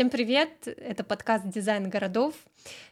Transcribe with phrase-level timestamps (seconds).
[0.00, 0.66] Всем привет!
[0.66, 2.32] Это подкаст «Дизайн городов».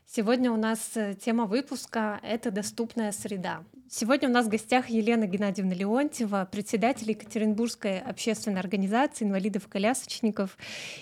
[0.06, 3.64] Сегодня у нас э, тема выпуска— это доступная среда.
[3.88, 10.58] Сегодня у нас в гостях Елена Геннадьевна Леонтьева, председатель Екатеринбургской общественной организации инвалидов-колясочников.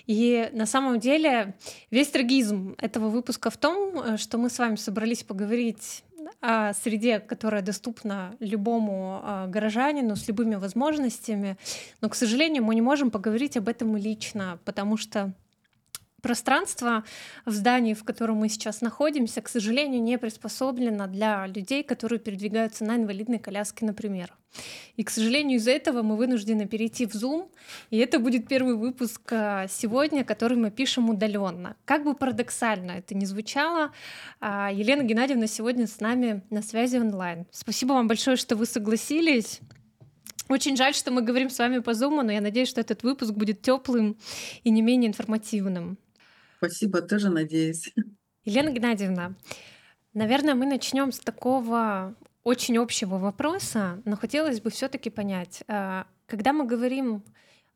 [0.07, 1.57] И на самом деле
[1.91, 6.05] весь трагизм этого выпуска в том, э, что мы с вами собрались поговорить
[6.41, 11.57] о среде, которая доступна любому а, горожанину с любыми возможностями.
[12.01, 15.33] Но, к сожалению, мы не можем поговорить об этом лично, потому что
[16.27, 17.05] пространство
[17.45, 22.85] в здании, в котором мы сейчас находимся, к сожалению, не приспособлено для людей, которые передвигаются
[22.85, 24.35] на инвалидной коляске, например.
[24.97, 27.49] И, к сожалению, из-за этого мы вынуждены перейти в Zoom,
[27.91, 31.77] и это будет первый выпуск а, сегодня, который мы пишем удаленно.
[31.85, 33.93] Как бы парадоксально это ни звучало,
[34.41, 37.47] а, Елена Геннадьевна сегодня с нами на связи онлайн.
[37.53, 39.61] Спасибо вам большое, что вы согласились.
[40.49, 43.33] Очень жаль, что мы говорим с вами по Zoom, но я надеюсь, что этот выпуск
[43.33, 44.17] будет теплым
[44.65, 45.99] и не менее информативным.
[46.57, 47.93] Спасибо, тоже надеюсь.
[48.45, 49.35] Елена Геннадьевна,
[50.15, 56.53] наверное, мы начнем с такого очень общего вопроса, но хотелось бы все-таки понять, а, когда
[56.53, 57.25] мы говорим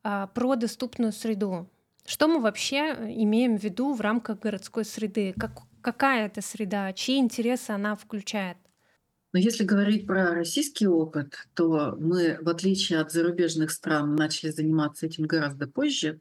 [0.03, 1.67] а, про доступную среду,
[2.05, 5.33] что мы вообще имеем в виду в рамках городской среды?
[5.37, 5.51] Как,
[5.81, 6.91] какая это среда?
[6.93, 8.57] Чьи интересы она включает?
[9.33, 15.05] Но если говорить про российский опыт, то мы, в отличие от зарубежных стран, начали заниматься
[15.05, 16.19] этим гораздо позже.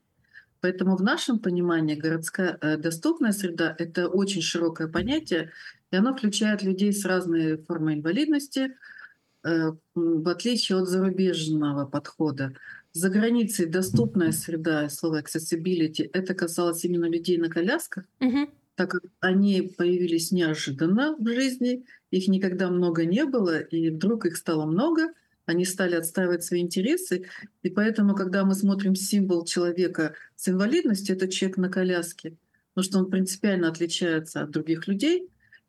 [0.60, 5.50] Поэтому в нашем понимании городская э, доступная среда— это очень широкое понятие,
[5.90, 8.76] и оно включает людей с разной формой инвалидности,
[9.42, 12.54] э, в отличие от зарубежного подхода.
[12.92, 18.50] За границей доступная среда, слово accessibility, это касалось именно людей на колясках, угу.
[18.74, 24.36] так как они появились неожиданно в жизни, их никогда много не было, и вдруг их
[24.36, 25.08] стало много—
[25.50, 27.26] они стали отстаивать свои интересы.
[27.62, 32.36] И поэтому, когда мы смотрим символ человека с инвалидностью, это человек на коляске,
[32.72, 35.28] потому что он принципиально отличается от других людей.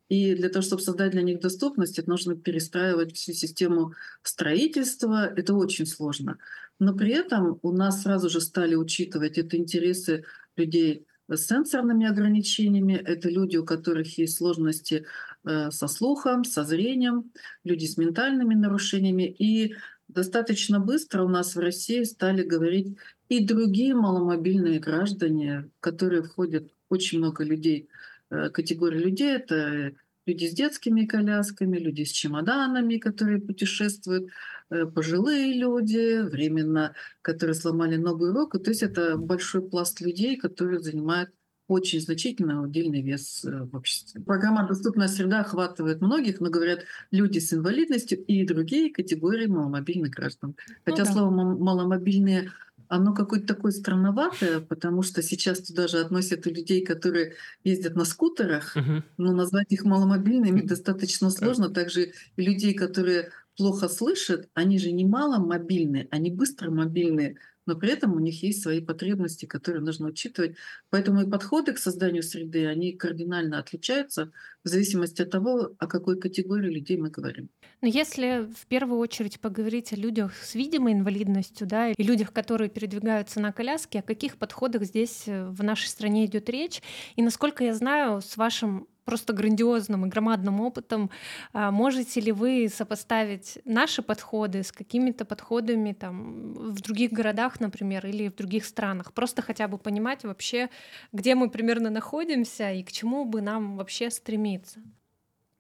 [0.09, 5.25] И для того, чтобы создать для них доступность, это нужно перестраивать всю систему строительства.
[5.25, 6.37] Это очень сложно.
[6.79, 10.25] Но при этом у нас сразу же стали учитывать это интересы
[10.57, 12.93] людей с сенсорными ограничениями.
[12.93, 15.05] Это люди, у которых есть сложности
[15.43, 17.31] со слухом, со зрением,
[17.63, 19.23] люди с ментальными нарушениями.
[19.23, 19.75] И
[20.07, 22.97] достаточно быстро у нас в России стали говорить
[23.29, 27.87] и другие маломобильные граждане, которые входят очень много людей,
[28.29, 29.35] э, категории людей.
[29.35, 29.93] Это
[30.25, 34.29] люди с детскими колясками, люди с чемоданами, которые путешествуют,
[34.69, 38.59] э, пожилые люди, временно, которые сломали ногу и руку.
[38.59, 41.31] То есть это большой пласт людей, которые занимают
[41.71, 44.19] очень значительный удельный вес э, в обществе.
[44.21, 50.55] Программа «Доступная среда» охватывает многих, но говорят люди с инвалидностью и другие категории маломобильных граждан.
[50.67, 51.11] Ну Хотя ну, да.
[51.13, 52.51] слово «маломобильные»
[52.89, 58.03] оно какое-то такое странноватое, потому что сейчас туда же относят и людей, которые ездят на
[58.03, 59.01] скутерах, uh-huh.
[59.17, 61.69] но назвать их маломобильными достаточно сложно.
[61.69, 67.37] Также и людей, которые плохо слышат, они же не маломобильные, они быстро мобильные
[67.71, 70.57] но при этом у них есть свои потребности, которые нужно учитывать.
[70.89, 74.31] Поэтому и подходы к созданию среды, они кардинально отличаются
[74.65, 77.49] в зависимости от того, о какой категории людей мы говорим.
[77.81, 82.69] Но если в первую очередь поговорить о людях с видимой инвалидностью, да, и людях, которые
[82.69, 86.81] передвигаются на коляске, о каких подходах здесь э, в нашей стране идет речь?
[87.15, 91.09] И насколько я знаю, с вашим просто грандиозным и громадным опытом.
[91.53, 98.05] А, можете ли вы сопоставить наши подходы с какими-то подходами там, в других городах, например,
[98.05, 99.13] или в других странах?
[99.13, 100.69] Просто хотя бы понимать вообще,
[101.11, 104.79] где мы примерно находимся и к чему бы нам вообще стремиться.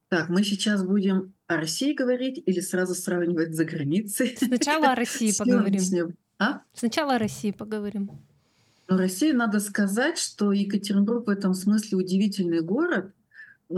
[0.09, 4.35] Так, мы сейчас будем о России говорить или сразу сравнивать за границей?
[4.37, 6.15] Сначала о России поговорим.
[6.37, 6.63] А?
[6.73, 8.09] Сначала о России поговорим.
[8.89, 13.13] Ну, России надо сказать, что Екатеринбург в этом смысле удивительный город,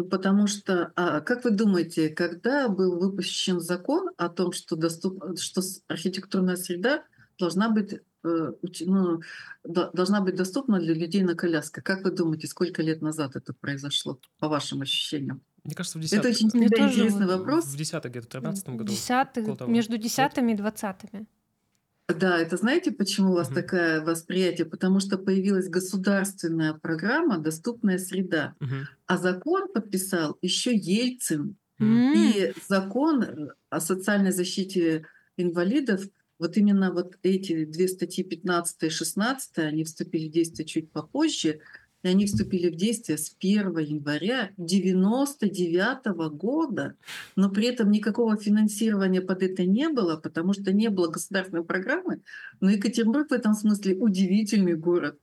[0.10, 5.62] потому что, а, как вы думаете, когда был выпущен закон о том, что, доступ, что
[5.88, 7.04] архитектурная среда
[7.40, 7.94] должна быть,
[8.24, 9.22] э, ну,
[9.64, 11.84] должна быть доступна для людей на колясках?
[11.84, 15.42] Как вы думаете, сколько лет назад это произошло, по вашим ощущениям?
[15.64, 17.66] Мне кажется, в 10 Это очень интересный вопрос.
[17.66, 18.92] В 10 где-то, в 13 году.
[18.92, 20.98] 10 между 10 и 20
[22.08, 23.56] да, это знаете, почему у вас угу.
[23.56, 24.66] такое восприятие?
[24.66, 28.88] Потому что появилась государственная программа «Доступная среда», угу.
[29.08, 31.56] а закон подписал еще Ельцин.
[31.80, 31.88] Угу.
[31.88, 35.06] И закон э, о социальной защите
[35.38, 36.04] инвалидов,
[36.40, 41.62] вот именно вот эти две статьи 15 и 16, они вступили в действие чуть попозже,
[42.04, 46.96] и они вступили в действие с 1 января 1999 года,
[47.36, 52.22] но при этом никакого финансирования под это не было, потому что не было государственной программы.
[52.60, 55.18] Но Екатеринбург в этом смысле удивительный город,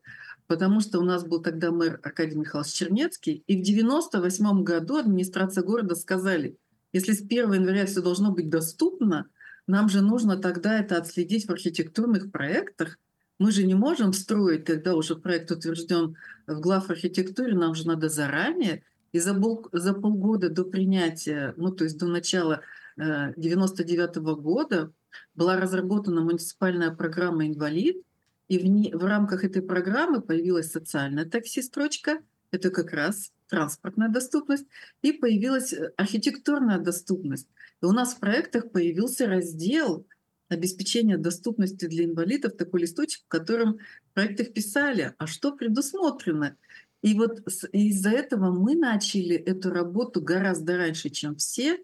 [0.47, 5.63] потому что у нас был тогда мэр Аркадий Михайлович Чернецкий, и в 98 году администрация
[5.63, 6.57] города сказали,
[6.93, 9.29] если с 1 января все должно быть доступно,
[9.67, 12.99] нам же нужно тогда это отследить в архитектурных проектах.
[13.41, 16.15] Мы же не можем строить, когда уже проект утвержден
[16.47, 18.83] в глав архитектуре, нам же надо заранее.
[19.13, 22.61] И за, пол, за полгода до принятия, ну то есть до начала
[22.97, 24.93] 1999 э, года
[25.35, 28.05] была разработана муниципальная программа «Инвалид»,
[28.49, 32.19] и в, не, в рамках этой программы появилась социальная такси-строчка,
[32.51, 34.67] это как раз транспортная доступность,
[35.01, 37.49] и появилась э, архитектурная доступность.
[37.81, 40.07] И у нас в проектах появился раздел
[40.51, 43.79] обеспечения доступности для инвалидов, такой листочек, в котором
[44.11, 46.57] в проектах писали, а что предусмотрено.
[47.03, 47.41] И вот
[47.73, 51.79] из-за этого мы начали эту работу гораздо раньше, чем все,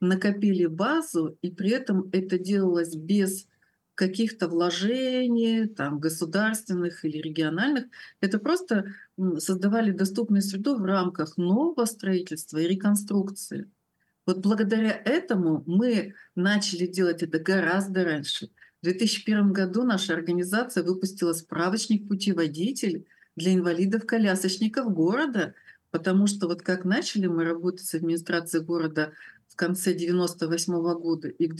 [0.00, 3.46] накопили базу, и при этом это делалось без
[3.94, 7.84] каких-то вложений, там, государственных или региональных.
[8.20, 8.86] Это просто
[9.38, 13.70] создавали доступную среду в рамках нового строительства и реконструкции.
[14.26, 18.50] Вот благодаря этому мы начали делать это гораздо раньше.
[18.80, 23.06] В 2001 году наша организация выпустила справочник «Путеводитель»
[23.36, 25.54] для инвалидов-колясочников города,
[25.90, 29.12] потому что вот как начали мы работать с администрацией города
[29.48, 31.50] в конце 98 -го года, и,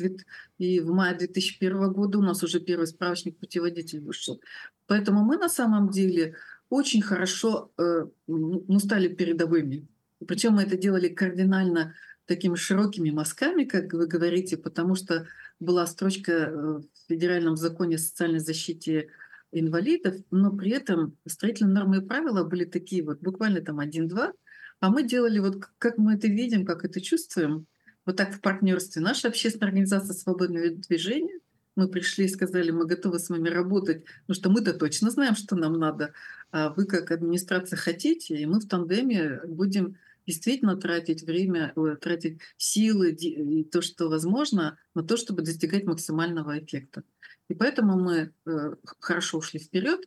[0.58, 4.40] и в мае 2001 года у нас уже первый справочник путеводитель вышел.
[4.86, 6.34] Поэтому мы на самом деле
[6.70, 9.86] очень хорошо э, ну, стали передовыми.
[10.26, 11.94] Причем мы это делали кардинально
[12.26, 15.26] такими широкими мазками, как вы говорите, потому что
[15.60, 19.08] была строчка э, в федеральном законе о социальной защите
[19.52, 24.32] инвалидов, но при этом строительные нормы и правила были такие вот буквально там один-два,
[24.80, 27.66] а мы делали вот как мы это видим, как это чувствуем,
[28.04, 29.00] вот так в партнерстве.
[29.00, 31.38] Наша общественная организация «Свободное движение»,
[31.76, 35.56] мы пришли и сказали, мы готовы с вами работать, потому что мы-то точно знаем, что
[35.56, 36.12] нам надо,
[36.52, 42.40] а вы как администрация хотите, и мы в тандеме будем действительно тратить время, э, тратить
[42.56, 47.02] силы и то, что возможно, на то, чтобы достигать максимального эффекта.
[47.48, 50.00] И поэтому мы э, хорошо ушли вперед.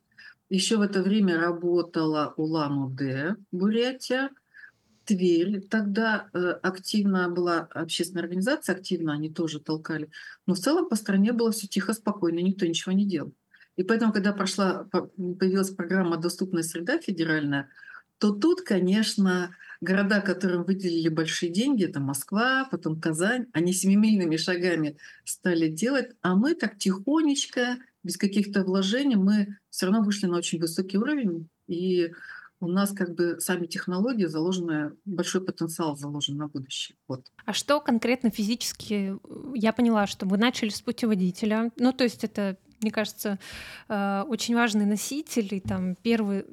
[0.50, 4.30] Еще в это время работала Улан-Удэ, Бурятия,
[5.08, 10.10] Тверь тогда э, активно была общественная организация, активно они тоже толкали.
[10.46, 13.34] Но в целом по стране было все тихо, спокойно, никто ничего не делал.
[13.78, 17.70] И поэтому, когда прошла, появилась программа «Доступная среда» федеральная,
[18.18, 24.98] то тут, конечно, города, которым выделили большие деньги, это Москва, потом Казань, они семимильными шагами
[25.24, 30.60] стали делать, а мы так тихонечко, без каких-то вложений, мы все равно вышли на очень
[30.60, 31.50] высокий уровень.
[31.68, 32.12] И
[32.60, 36.98] у нас как бы сами технологии заложены, большой потенциал заложен на будущее.
[37.08, 37.28] Вот.
[37.46, 39.16] А что конкретно физически?
[39.54, 41.72] Я поняла, что вы начали с путеводителя.
[41.78, 43.40] Ну, то есть это, мне кажется,
[43.90, 46.46] э, очень важный носитель, и там первый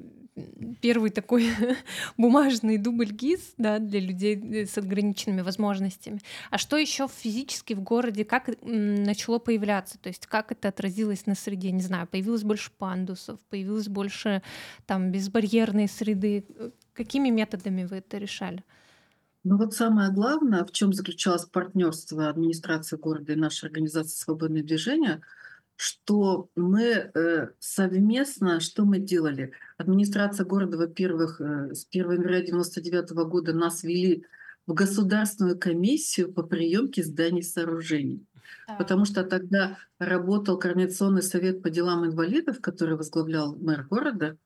[0.81, 1.49] первый такой
[2.17, 6.19] бумажный дубль ГИС да, для людей э, с ограниченными возможностями.
[6.51, 9.97] А что еще физически в городе, как начало появляться?
[9.99, 11.71] То есть как это отразилось на среде?
[11.71, 14.41] Не знаю, появилось больше пандусов, появилось больше
[14.85, 16.45] там безбарьерной среды.
[16.93, 18.63] Какими методами вы это решали?
[19.43, 25.21] Ну вот самое главное, в чем заключалось партнерство администрации города и нашей организации «Свободное движение»,
[25.77, 29.51] что мы э, совместно, что мы делали?
[29.77, 34.25] Администрация города, во-первых, э, с 1 января 1999 года нас вели
[34.67, 38.25] в Государственную комиссию по приемке зданий и сооружений.
[38.67, 38.77] Так.
[38.77, 44.37] Потому что тогда работал Координационный совет по делам инвалидов, который возглавлял мэр города,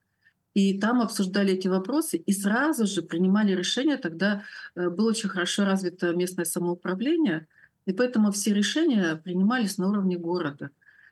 [0.56, 3.98] и там обсуждали эти вопросы и сразу же принимали решения.
[3.98, 4.44] Тогда
[4.76, 7.48] э, было очень хорошо развито местное самоуправление,
[7.86, 10.72] и поэтому все решения принимались на уровне города.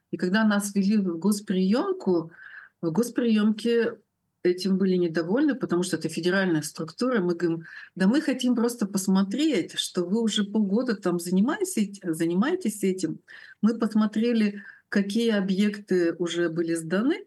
[0.09, 2.31] И когда нас ввели в госприемку,
[2.81, 3.97] в госприемке
[4.47, 7.19] этим были недовольны, потому что это федеральная структура.
[7.19, 13.19] Мы говорим, да мы хотим просто посмотреть, что вы уже полгода там занимаетесь, занимаетесь этим.
[13.61, 17.25] Мы посмотрели, какие объекты уже были сданы,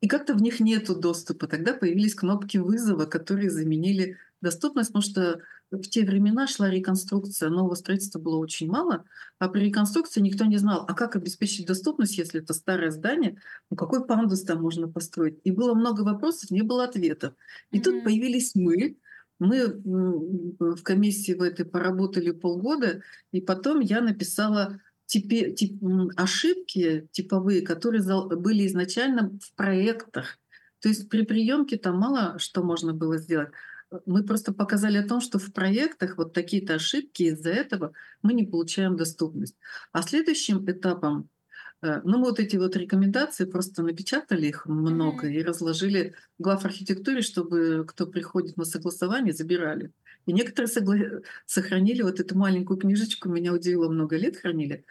[0.00, 1.46] и как-то в них нет доступа.
[1.46, 7.74] Тогда появились кнопки вызова, которые заменили доступность, потому что в те времена шла реконструкция, нового
[7.74, 9.04] строительства было очень мало,
[9.38, 13.36] а при реконструкции никто не знал, а как обеспечить доступность, если это старое здание,
[13.70, 15.38] ну какой пандус там можно построить.
[15.44, 17.34] И было много вопросов, не было ответов.
[17.70, 17.82] И mm-hmm.
[17.82, 18.96] тут появились мы,
[19.38, 19.66] мы
[20.58, 25.82] в комиссии в этой поработали полгода, и потом я написала типи, тип,
[26.16, 30.38] ошибки типовые, которые были изначально в проектах.
[30.80, 33.50] То есть при приемке там мало что можно было сделать
[34.06, 38.44] мы просто показали о том, что в проектах вот такие-то ошибки, из-за этого мы не
[38.44, 39.56] получаем доступность.
[39.92, 41.28] А следующим этапом
[41.82, 45.34] Э, ну, мы вот эти вот рекомендации просто напечатали их много Мгм.
[45.34, 49.92] и разложили глав архитектуре, чтобы кто приходит на согласование, забирали.
[50.26, 54.84] И некоторые согла- сохранили вот эту маленькую книжечку, меня удивило, много лет хранили.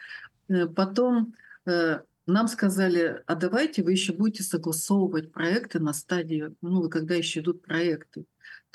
[0.48, 1.34] Э, Потом
[1.66, 7.40] э, нам сказали, а давайте вы еще будете согласовывать проекты на стадии, ну, когда еще
[7.40, 8.24] идут проекты.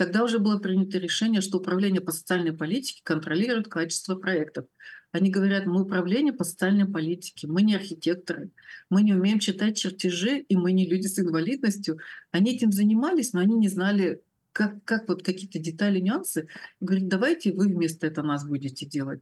[0.02, 4.66] Тогда уже было принято решение, что Управление по социальной политике контролирует качество проектов.
[5.12, 8.50] Они говорят, мы управление по социальной политике, мы не архитекторы,
[8.90, 12.00] мы не умеем читать чертежи, и мы не люди с инвалидностью.
[12.32, 16.48] Они этим занимались, но они не знали, как, как вот какие-то детали, нюансы.
[16.80, 19.22] Говорит, давайте вы вместо этого нас будете делать.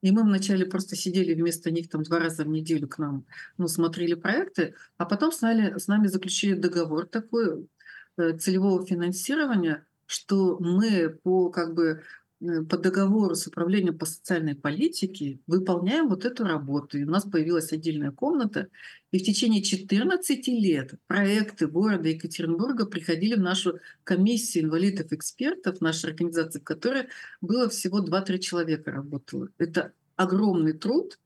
[0.00, 3.26] И мы вначале просто сидели вместо них там два раза в неделю к нам,
[3.58, 7.68] ну, смотрели проекты, а потом с нами, с нами заключили договор такой
[8.16, 12.02] э, целевого финансирования, что мы по как бы
[12.40, 16.98] э, по договору с управлением по социальной политике выполняем вот эту работу.
[16.98, 18.68] И у нас появилась отдельная комната.
[19.12, 26.60] И в течение 14 лет проекты города Екатеринбурга приходили в нашу комиссию инвалидов-экспертов, нашей организации,
[26.60, 27.08] в которой
[27.40, 29.48] было всего 2-3 человека работало.
[29.58, 31.18] Это огромный труд,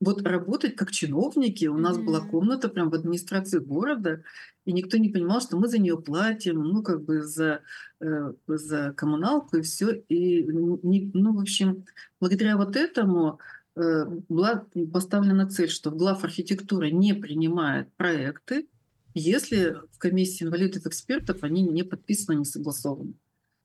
[0.00, 1.66] вот работать как чиновники.
[1.66, 2.30] У нас была Мгм.
[2.30, 4.22] комната прям в администрации города,
[4.64, 7.60] и никто не понимал, что мы за нее платим, ну, как бы за,
[8.00, 9.92] э, за коммуналку и все.
[10.08, 11.84] И, н- не- ну, в общем,
[12.20, 13.38] благодаря вот этому
[13.76, 18.68] э, была поставлена цель, что глав архитектуры не принимает проекты,
[19.14, 23.14] если в комиссии инвалидов-экспертов они не подписаны, не согласованы.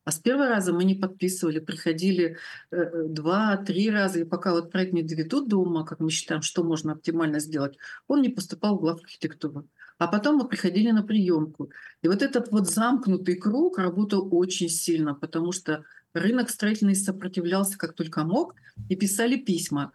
[0.09, 2.35] А с первого раза мы не подписывали, приходили
[2.71, 6.63] э, два-три раза, и пока вот проект не доведут до ума, как мы считаем, что
[6.63, 9.65] можно оптимально сделать, он не поступал в глав архитектуры.
[9.99, 11.69] А потом мы приходили на приемку.
[12.01, 15.83] И вот этот вот замкнутый круг работал очень сильно, потому что
[16.15, 18.55] рынок строительный сопротивлялся как только мог,
[18.89, 19.91] и писали письма.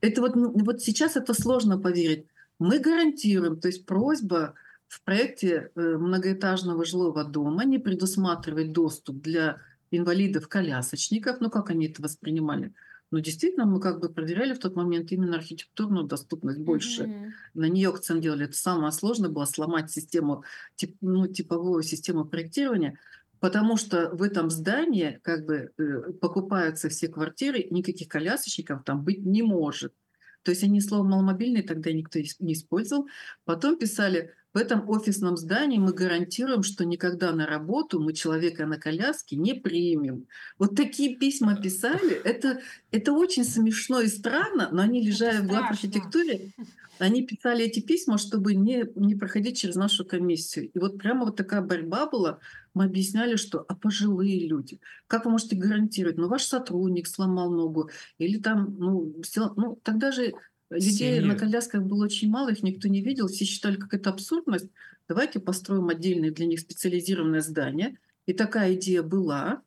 [0.00, 2.24] Это вот, вот сейчас это сложно поверить.
[2.58, 4.54] Мы гарантируем, то есть просьба
[4.88, 12.02] в проекте э, многоэтажного жилого дома не предусматривать доступ для инвалидов-колясочников, ну как они это
[12.02, 12.72] воспринимали.
[13.10, 17.06] Но действительно мы как бы проверяли в тот момент именно архитектурную доступность больше.
[17.06, 17.32] Мгм.
[17.54, 18.44] На нее акцент делали.
[18.44, 20.44] Это самое сложное было сломать систему,
[20.76, 22.98] тип, ну, типовую систему проектирования,
[23.40, 29.24] потому что в этом здании как бы э, покупаются все квартиры, никаких колясочников там быть
[29.24, 29.94] не может.
[30.42, 33.08] То есть они слово «маломобильный» тогда никто не использовал.
[33.44, 38.78] Потом писали, в этом офисном здании мы гарантируем, что никогда на работу мы человека на
[38.78, 40.26] коляске не примем.
[40.58, 42.14] Вот такие письма писали.
[42.24, 46.52] Это, это очень смешно и странно, но они, лежали в глав архитектуре,
[46.98, 50.70] они писали эти письма, чтобы не, не проходить через нашу комиссию.
[50.74, 52.38] И вот прямо вот такая борьба была.
[52.74, 56.16] Мы объясняли, что а пожилые люди, как вы можете гарантировать?
[56.16, 60.34] Ну, ваш сотрудник сломал ногу, или там, ну, сел- ну тогда же
[60.70, 61.38] людей на Семьи.
[61.38, 64.68] колясках было очень мало, их никто не видел, все считали, как это абсурдность.
[65.08, 67.98] Давайте построим отдельное для них специализированное здание.
[68.26, 69.62] И такая идея была.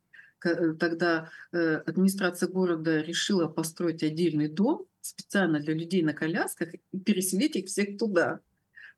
[0.45, 6.99] Э, Тогда э, администрация города решила построить отдельный дом специально для людей на колясках и
[6.99, 8.39] переселить их всех туда.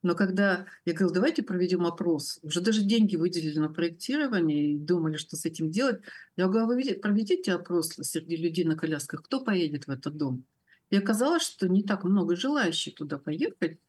[0.02, 5.16] Но когда я говорю, давайте проведем опрос, уже даже деньги выделили на проектирование и думали,
[5.16, 6.02] что с этим делать.
[6.36, 10.44] Я говорю, «А вы проведите опрос среди людей на колясках, кто поедет в этот дом.
[10.94, 13.80] И оказалось, что не так много желающих туда поехать.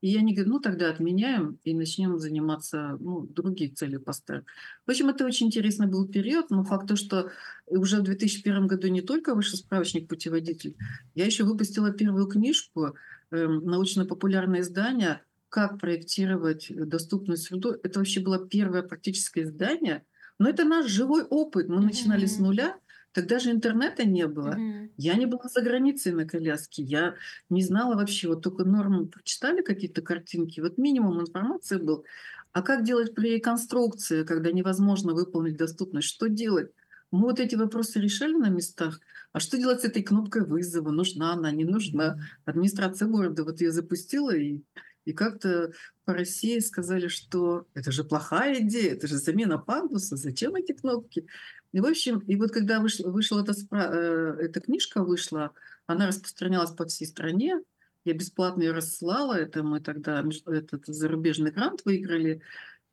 [0.00, 4.46] И они говорят, ну тогда отменяем и начнем заниматься, ну, другие цели поставим.
[4.86, 7.30] В общем, это очень интересный был период, но факт то, что
[7.66, 10.74] уже в 2001 году не только вышел справочник «Путеводитель»,
[11.14, 12.96] я еще выпустила первую книжку,
[13.30, 17.76] эм, научно-популярное издание «Как проектировать доступную среду».
[17.82, 20.02] Это вообще было первое практическое издание,
[20.38, 21.68] но это наш живой опыт.
[21.68, 22.78] Мы начинали с нуля,
[23.14, 24.52] тогда же интернета не было.
[24.52, 24.90] Мгм.
[24.96, 27.14] Я не была за границей на коляске, я
[27.48, 32.04] не знала вообще, вот только нормы прочитали какие-то картинки, вот минимум информации был.
[32.52, 36.08] А как делать при реконструкции, когда невозможно выполнить доступность?
[36.08, 36.70] Что делать?
[37.10, 39.00] Мы вот эти вопросы решали на местах.
[39.32, 40.90] А что делать с этой кнопкой вызова?
[40.90, 42.18] Нужна она, не нужна?
[42.44, 44.62] Администрация города вот ее запустила, и,
[45.04, 45.72] и как-то
[46.04, 51.26] по России сказали, что это же плохая идея, это же замена пандуса, зачем эти кнопки?
[51.72, 55.52] И, в общем, и вот когда вышла, вышла эта, э, эта книжка, вышла,
[55.86, 57.60] она распространялась по всей стране,
[58.04, 62.42] я бесплатно ее рассылала, это мы тогда этот зарубежный грант выиграли.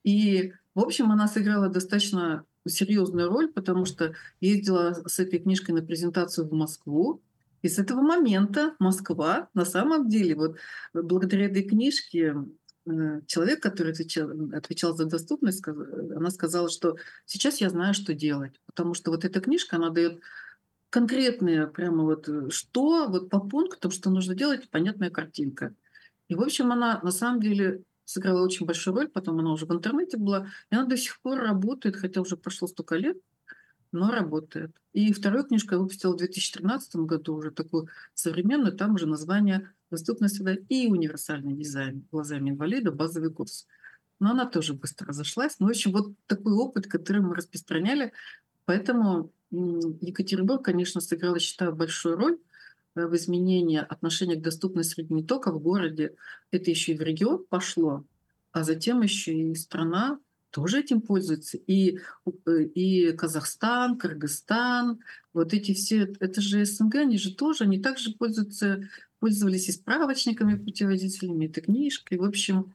[0.03, 5.81] И, в общем, она сыграла достаточно серьезную роль, потому что ездила с этой книжкой на
[5.81, 7.21] презентацию в Москву.
[7.61, 10.57] И с этого момента Москва, на самом деле, вот
[10.93, 12.35] благодаря этой книжке,
[12.85, 15.77] э, человек, который отвечал, отвечал за доступность, сказ-
[16.15, 18.59] она сказала, что сейчас я знаю, что делать.
[18.65, 20.21] Потому что вот эта книжка, она дает
[20.89, 25.73] конкретные прямо вот э, что, вот по пунктам, что нужно делать, понятная картинка.
[26.27, 29.71] И, в общем, она на самом деле сыграла очень большую роль, потом она уже в
[29.73, 33.17] интернете была, и она до сих пор работает, хотя уже прошло столько лет,
[33.91, 34.71] но работает.
[34.93, 40.29] И вторую книжку я выпустила в 2013 году, уже такую современную, там уже название «Доступная
[40.29, 42.91] среда и универсальный дизайн глазами инвалида.
[42.91, 43.67] Базовый курс».
[44.19, 45.55] Но она тоже быстро разошлась.
[45.59, 48.13] Ну, в общем, вот такой опыт, который мы распространяли.
[48.65, 52.37] Поэтому Екатеринбург, конечно, сыграл, я считаю, большую роль
[52.95, 56.15] э, в изменении отношения к доступной среде не только в городе,
[56.51, 58.05] это еще и в регион пошло,
[58.53, 60.19] а затем еще и страна
[60.51, 61.57] тоже этим пользуется.
[61.57, 61.99] И,
[62.45, 64.99] э, и Казахстан, Кыргызстан,
[65.33, 68.87] вот эти все, это же СНГ, они же тоже, они также пользуются,
[69.19, 72.17] пользовались и справочниками, путеводителями, и книжкой.
[72.17, 72.73] В общем,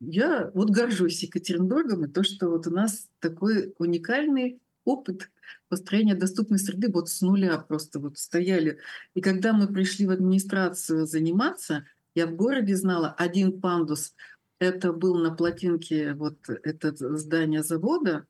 [0.00, 5.30] я вот горжусь Екатеринбургом и то, что вот у нас такой уникальный опыт
[5.68, 8.78] построения доступной среды вот с нуля просто вот стояли.
[9.14, 14.14] И когда мы пришли в администрацию заниматься, я в городе знала один пандус.
[14.60, 18.26] Это был на плотинке вот это здание завода.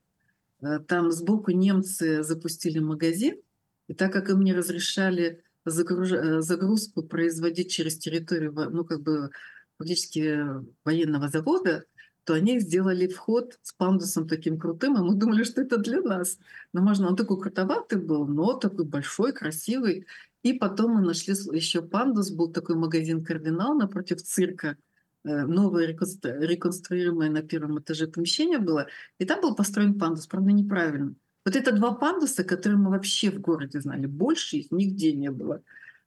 [0.63, 3.41] Э, там сбоку немцы запустили магазин.
[3.89, 6.13] И так как им не разрешали загруж...
[6.13, 9.31] Э, загрузку производить через территорию, ну как бы
[9.77, 10.39] фактически
[10.85, 11.85] военного завода,
[12.23, 16.39] то они сделали вход с пандусом таким крутым, и мы думали, что это для нас.
[16.73, 20.07] Но можно, он такой крутоватый был, но такой большой, красивый.
[20.45, 24.77] И потом мы нашли еще пандус, был такой магазин «Кардинал» напротив цирка,
[25.25, 28.87] новое реконструируемое на первом этаже помещение было,
[29.19, 31.15] и там был построен пандус, правда, неправильно.
[31.45, 34.07] Вот это два пандуса, которые мы вообще в городе знали.
[34.07, 35.63] Больше их нигде не было.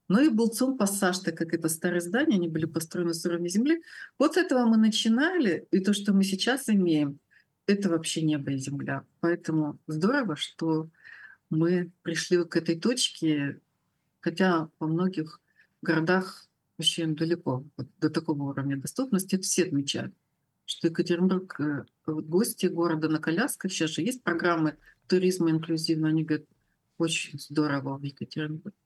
[0.09, 3.47] Ну и был ЦУМ пассаж, так как это старые здания, они были построены с уровня
[3.47, 3.81] земли.
[4.19, 7.19] Вот с этого мы начинали, и то, что мы сейчас имеем,
[7.65, 9.05] это вообще небо и земля.
[9.21, 10.89] Поэтому здорово, что
[11.49, 13.59] мы пришли к этой точке,
[14.19, 15.39] хотя во многих
[15.81, 16.45] городах
[16.83, 19.39] вообще далеко вот, до такого уровня доступности.
[19.39, 20.13] Все отмечают,
[20.65, 24.75] что Екатеринбург, э, вот гости города на колясках, сейчас же есть программы
[25.07, 26.45] туризма инклюзивного, они говорят,
[26.97, 28.77] очень здорово в Екатеринбурге.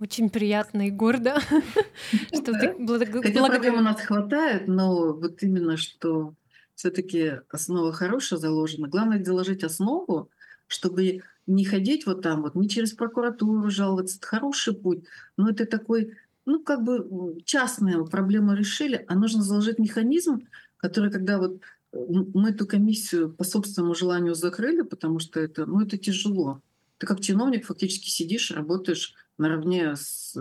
[0.00, 1.40] Очень приятно и гордо,
[2.34, 2.74] что ты
[3.22, 6.34] Хотя проблем у нас хватает, но вот именно что
[6.74, 8.88] все-таки основа хорошая заложена.
[8.88, 10.28] Главное заложить основу,
[10.66, 14.18] чтобы не ходить вот там вот, не через прокуратуру жаловаться.
[14.18, 15.04] Это хороший путь,
[15.36, 21.38] но это такой, ну как бы частная проблема решили, а нужно заложить механизм, который, когда
[21.38, 21.60] вот
[21.92, 26.60] мы эту комиссию по собственному желанию закрыли, потому что это, ну, это тяжело.
[26.98, 30.36] Ты как чиновник фактически сидишь, работаешь наравне с,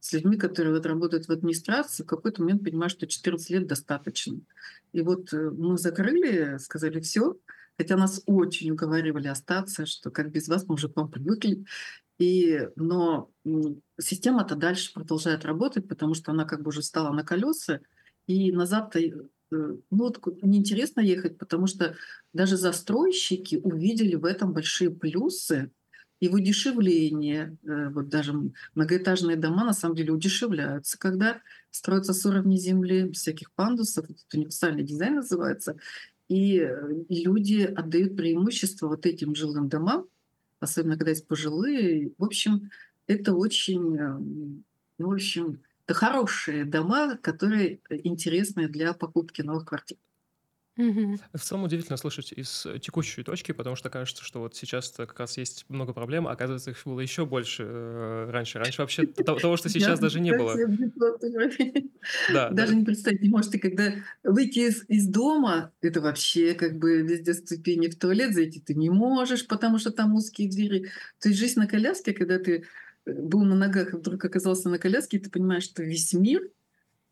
[0.00, 4.40] с людьми, которые вот работают в администрации, в какой-то момент понимаешь, что 14 лет достаточно.
[4.92, 7.36] И вот э, мы закрыли, сказали все,
[7.76, 11.64] хотя нас очень уговаривали остаться, что как без вас мы уже к вам привыкли.
[12.18, 13.30] И, но
[14.00, 17.80] система-то дальше продолжает работать, потому что она как бы уже стала на колеса,
[18.26, 19.12] и назад-то э,
[19.50, 21.96] ну, вот неинтересно ехать, потому что
[22.32, 25.70] даже застройщики увидели в этом большие плюсы,
[26.20, 28.32] и в удешевлении, э, вот даже
[28.74, 34.84] многоэтажные дома на самом деле удешевляются, когда строятся с уровня земли, всяких пандусов, это универсальный
[34.84, 35.76] дизайн называется,
[36.28, 40.06] и э, люди отдают преимущество вот этим жилым домам,
[40.64, 42.12] особенно когда есть пожилые.
[42.18, 42.70] В общем,
[43.06, 44.18] это очень, э,
[44.98, 49.98] ну, в общем, это хорошие дома, которые интересны для покупки новых квартир.
[51.32, 55.36] В целом удивительно слышать из текущей точки, потому что кажется, что вот сейчас как раз
[55.38, 58.58] есть много проблем, а оказывается, их было еще больше э, раньше.
[58.58, 60.56] Раньше вообще того, что сейчас даже не было.
[62.32, 67.02] Да, Даже не представить не можете, когда выйти из, из дома, это вообще как бы
[67.02, 70.90] везде ступени в туалет зайти ты не можешь, потому что там узкие двери.
[71.20, 72.64] То есть жизнь на коляске, когда ты
[73.06, 76.42] э, был на ногах и вдруг оказался на коляске, и ты понимаешь, что весь мир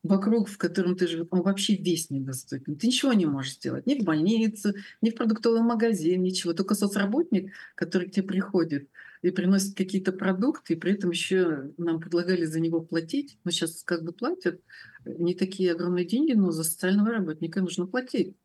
[0.02, 2.76] вокруг, в котором ты живешь, он вообще весь недоступен.
[2.76, 3.86] Ты ничего не можешь сделать.
[3.86, 6.52] Ни в больницу, ни в продуктовый магазин, ничего.
[6.54, 8.88] Только соцработник, который к тебе приходит
[9.22, 13.38] и приносит какие-то продукты, и при этом еще нам предлагали за него платить.
[13.44, 14.60] Но сейчас как бы платят
[15.04, 18.36] не такие огромные деньги, но за социального работника нужно платить.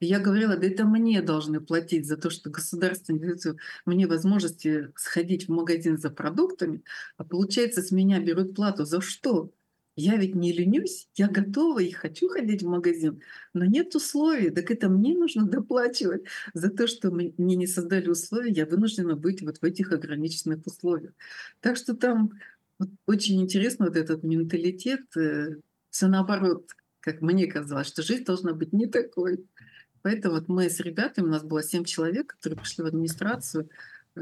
[0.00, 3.40] И я говорила, да это мне должны платить за то, что государство не дает
[3.84, 6.82] мне возможности сходить в магазин за продуктами,
[7.18, 9.52] а получается с меня берут плату за что?
[9.96, 13.20] Я ведь не ленюсь, я готова и хочу ходить в магазин,
[13.52, 14.50] но нет условий.
[14.50, 16.24] Так это мне нужно доплачивать
[16.54, 21.12] за то, что мне не создали условия, я вынуждена быть вот в этих ограниченных условиях.
[21.60, 22.32] Так что там
[22.78, 25.56] вот очень интересно вот этот менталитет, э,
[25.90, 29.44] все наоборот, как мне казалось, что жизнь должна быть не такой.
[30.02, 33.68] Поэтому вот мы с ребятами, у нас было семь человек, которые пришли в администрацию,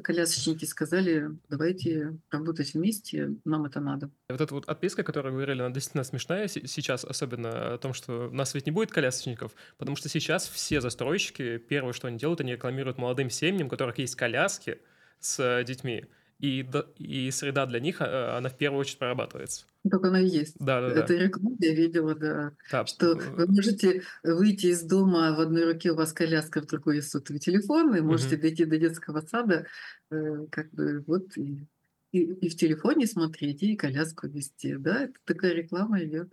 [0.03, 4.11] колясочники сказали, давайте работать вместе, нам это надо.
[4.29, 8.29] Вот эта вот отписка, которую вы говорили, она действительно смешная сейчас, особенно о том, что
[8.29, 12.40] у нас ведь не будет колясочников, потому что сейчас все застройщики, первое, что они делают,
[12.40, 14.79] они рекламируют молодым семьям, у которых есть коляски
[15.20, 16.07] с детьми,
[16.38, 16.64] и,
[16.98, 19.66] и среда для них, а, она в первую очередь прорабатывается.
[19.90, 20.55] Так оно и есть.
[20.59, 21.01] Да, да, да.
[21.01, 22.53] Это реклама, я видела, да.
[22.70, 22.87] да.
[22.87, 27.40] Что вы можете выйти из дома, в одной руке у вас коляска, в другой сотовый
[27.40, 28.42] телефон, и можете угу.
[28.42, 29.66] дойти до детского сада,
[30.11, 31.66] э, как бы вот и,
[32.12, 34.77] и, и в телефоне смотреть, и коляску вести.
[34.77, 36.33] Да, это такая реклама идет.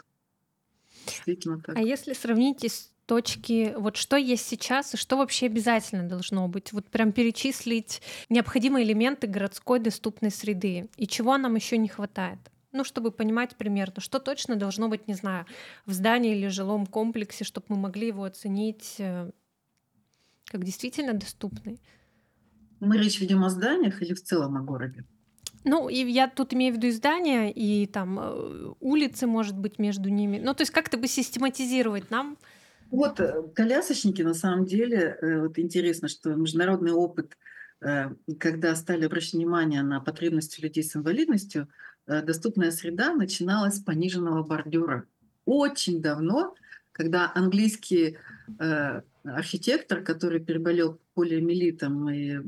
[1.07, 1.75] Действительно так.
[1.75, 6.73] А если сравнить с точки, вот что есть сейчас и что вообще обязательно должно быть?
[6.73, 12.39] Вот прям перечислить необходимые элементы городской доступной среды и чего нам еще не хватает
[12.75, 15.45] ну, чтобы понимать примерно, что точно должно быть, не знаю,
[15.85, 19.31] в здании или жилом комплексе, чтобы мы могли его оценить э,
[20.45, 21.79] как действительно доступный.
[22.79, 25.05] Мы речь ведем о зданиях или в целом о городе?
[25.63, 29.79] Ну, и я тут имею в виду и здания, и там э, улицы, может быть,
[29.79, 30.37] между ними.
[30.37, 32.37] Ну, то есть как-то бы систематизировать нам.
[32.95, 37.37] Вот э, колясочники, на самом деле, вот интересно, что международный опыт,
[38.39, 41.67] когда стали обращать внимание на потребности людей с инвалидностью,
[42.07, 45.05] Э, доступная среда начиналась с пониженного бордюра.
[45.45, 46.55] Очень давно,
[46.91, 48.17] когда английский
[48.59, 52.39] э, архитектор, который переболел полиомиелитом и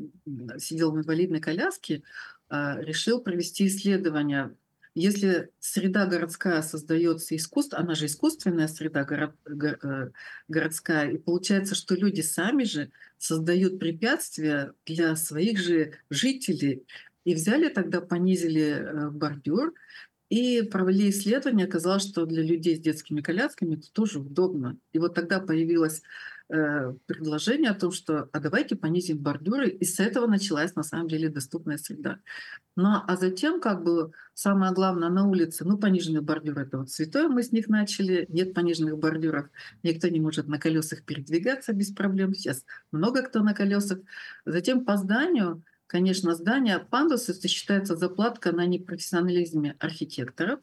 [0.59, 2.03] сидел в инвалидной коляске,
[2.49, 4.55] э, решил провести исследование.
[4.99, 10.11] Если среда городская создается искусственно, она же искусственная среда город, го,
[10.47, 16.83] городская, и получается, что люди сами же создают препятствия для своих же жителей.
[17.25, 19.75] И взяли тогда, понизили э, бордюр
[20.29, 21.67] и провели исследование.
[21.67, 24.79] Оказалось, что для людей с детскими колясками это тоже удобно.
[24.93, 26.01] И вот тогда появилось э,
[26.47, 29.69] предложение о том, что а давайте понизим бордюры.
[29.69, 32.19] И с этого началась на самом деле доступная среда.
[32.75, 37.27] Ну а затем, как бы самое главное, на улице, ну пониженный бордюр это вот святое,
[37.27, 38.25] мы с них начали.
[38.29, 39.47] Нет пониженных бордюров,
[39.83, 42.33] никто не может на колесах передвигаться без проблем.
[42.33, 43.99] Сейчас много кто на колесах.
[44.45, 50.59] Затем по зданию Конечно, здание пандус это считается заплатка на непрофессионализме архитекторов.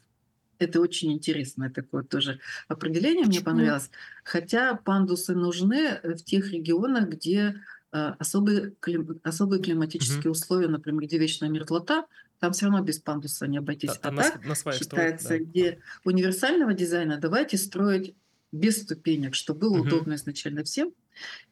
[0.59, 3.91] Это очень интересное такое тоже определение, мне понравилось.
[4.25, 7.57] Хотя пандусы нужны в тех регионах, где
[7.93, 10.31] э, особые, клим, особые климатические угу.
[10.31, 12.07] условия, например, где вечная мерзлота,
[12.41, 13.99] там все равно без пандуса не обойтись.
[14.03, 15.51] Да, а так на считается, строят, да.
[15.51, 18.15] где универсального дизайна давайте строить
[18.53, 19.87] без ступенек, чтобы было угу.
[19.87, 20.93] удобно изначально всем.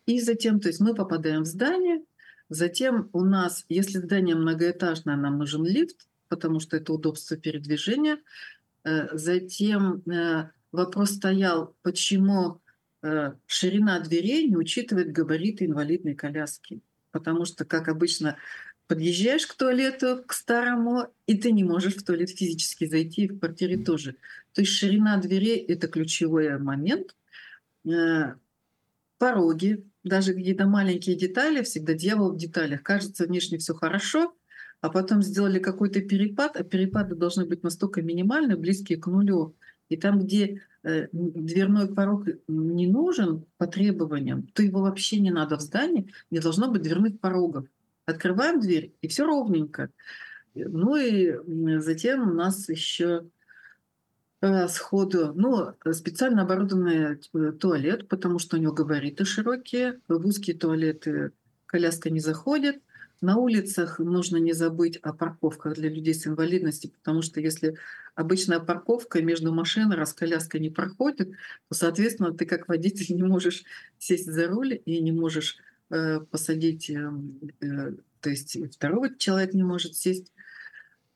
[0.07, 2.01] И затем, то есть мы попадаем в здание,
[2.53, 8.19] Затем у нас, если здание многоэтажное, нам нужен лифт, потому что это удобство передвижения.
[8.85, 12.61] Э, затем э, вопрос стоял, почему
[13.03, 16.81] э, ширина дверей не учитывает габариты инвалидной коляски.
[17.11, 18.37] Потому что, как обычно,
[18.87, 23.77] подъезжаешь к туалету, к старому, и ты не можешь в туалет физически зайти, в квартире
[23.79, 24.17] тоже.
[24.53, 27.15] То есть ширина дверей— это ключевой момент.
[29.19, 32.83] Пороги, даже какие-то маленькие детали, всегда дьявол в деталях.
[32.83, 34.35] Кажется, внешне все хорошо,
[34.83, 39.55] а потом сделали какой-то перепад, а перепады должны быть настолько минимальны, близкие к нулю.
[39.89, 45.57] И там, где э, дверной порог не нужен по требованиям, то его вообще не надо
[45.57, 47.67] в здании, не должно быть дверных порогов.
[48.07, 49.91] Открываем дверь, и все ровненько.
[50.57, 53.25] Ну и затем у нас еще
[54.67, 61.31] сходу, ну, специально оборудованный э, туалет, потому что у него габариты широкие, в узкие туалеты
[61.67, 62.83] коляска не заходит.
[63.23, 67.79] На улицах нужно не забыть о парковках для людей с инвалидностью, потому что если
[68.17, 71.31] обычная парковка между машиной, раз коляска не проходит,
[71.69, 73.63] то, соответственно, ты как водитель не можешь
[73.97, 75.59] сесть за руль и не можешь
[75.91, 77.13] э, посадить, э,
[77.61, 80.33] э, то есть второго человек не может сесть.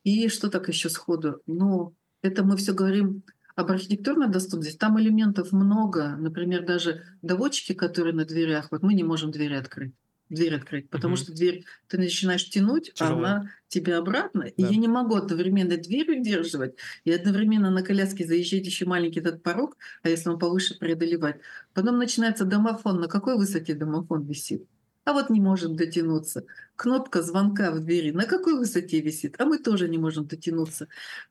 [0.04, 1.42] И что так еще сходу?
[1.48, 1.92] Ну,
[2.22, 3.24] это мы все говорим
[3.56, 4.78] об архитектурной доступности.
[4.78, 6.14] Там элементов много.
[6.16, 9.92] Например, даже доводчики, которые на дверях, вот мы не можем двери открыть
[10.28, 11.22] дверь открыть, потому угу.
[11.22, 13.14] что дверь ты начинаешь тянуть, а Тяжело.
[13.14, 14.42] а она тебе обратно.
[14.42, 14.48] Да.
[14.48, 19.42] И я не могу одновременно дверь удерживать и одновременно на коляске заезжать еще маленький этот
[19.42, 21.40] порог, а если он повыше преодолевать.
[21.74, 23.00] Потом начинается домофон.
[23.00, 24.66] На какой высоте домофон висит?
[25.06, 26.44] а вот не можем дотянуться.
[26.74, 30.88] Кнопка звонка в двери на какой высоте висит, а мы тоже не можем дотянуться.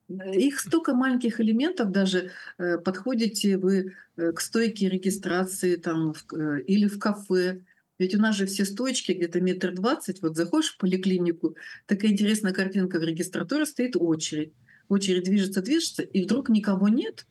[0.07, 6.87] Их столько маленьких элементов, даже э, подходите вы э, к стойке регистрации там, э, или
[6.87, 7.63] в кафе,
[7.97, 11.55] ведь у нас же все стоечки где-то метр двадцать, вот заходишь в поликлинику,
[11.85, 14.53] такая интересная картинка в регистратуре, стоит очередь.
[14.87, 17.25] Очередь движется, движется, и вдруг никого нет,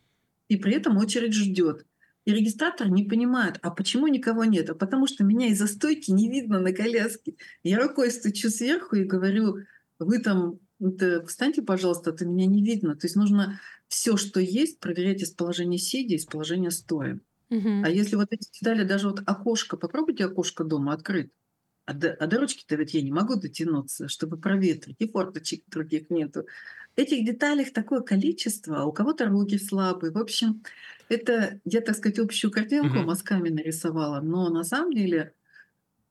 [0.48, 1.86] и при этом очередь ждет.
[2.24, 4.70] И регистратор не понимает, а почему никого нет?
[4.70, 7.34] А потому что меня из-за стойки не видно на коляске.
[7.62, 9.58] Я рукой стучу сверху и говорю,
[9.98, 12.96] вы там, это, встаньте, пожалуйста, это меня не видно.
[12.96, 17.20] То есть нужно все, что есть, проверять из положения сидя, из положения стоя.
[17.80, 21.30] А если вот эти детали, даже вот окошко, попробуйте окошко дома открыть.
[21.86, 26.10] А до, а до ручки-то ведь я не могу дотянуться, чтобы проветрить, и форточек других
[26.10, 26.46] нету.
[26.96, 30.12] Этих деталей такое количество, а у кого-то руки слабые.
[30.12, 30.62] В общем,
[31.08, 33.04] это я, так сказать, общую картинку Мгм.
[33.04, 35.34] мазками нарисовала, но на самом деле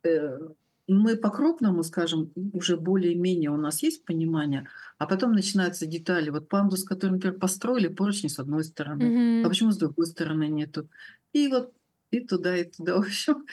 [0.04, 0.38] э,
[0.88, 4.68] мы по-крупному, скажем, уже более-менее у нас есть понимание,
[4.98, 6.30] а потом начинаются детали.
[6.30, 9.50] Вот пандус, который, например, построили, поручни с одной стороны, а Мгм.
[9.50, 10.90] почему с другой стороны нету?
[11.34, 11.74] И вот
[12.12, 12.96] и туда, и туда.
[12.98, 13.46] В общем,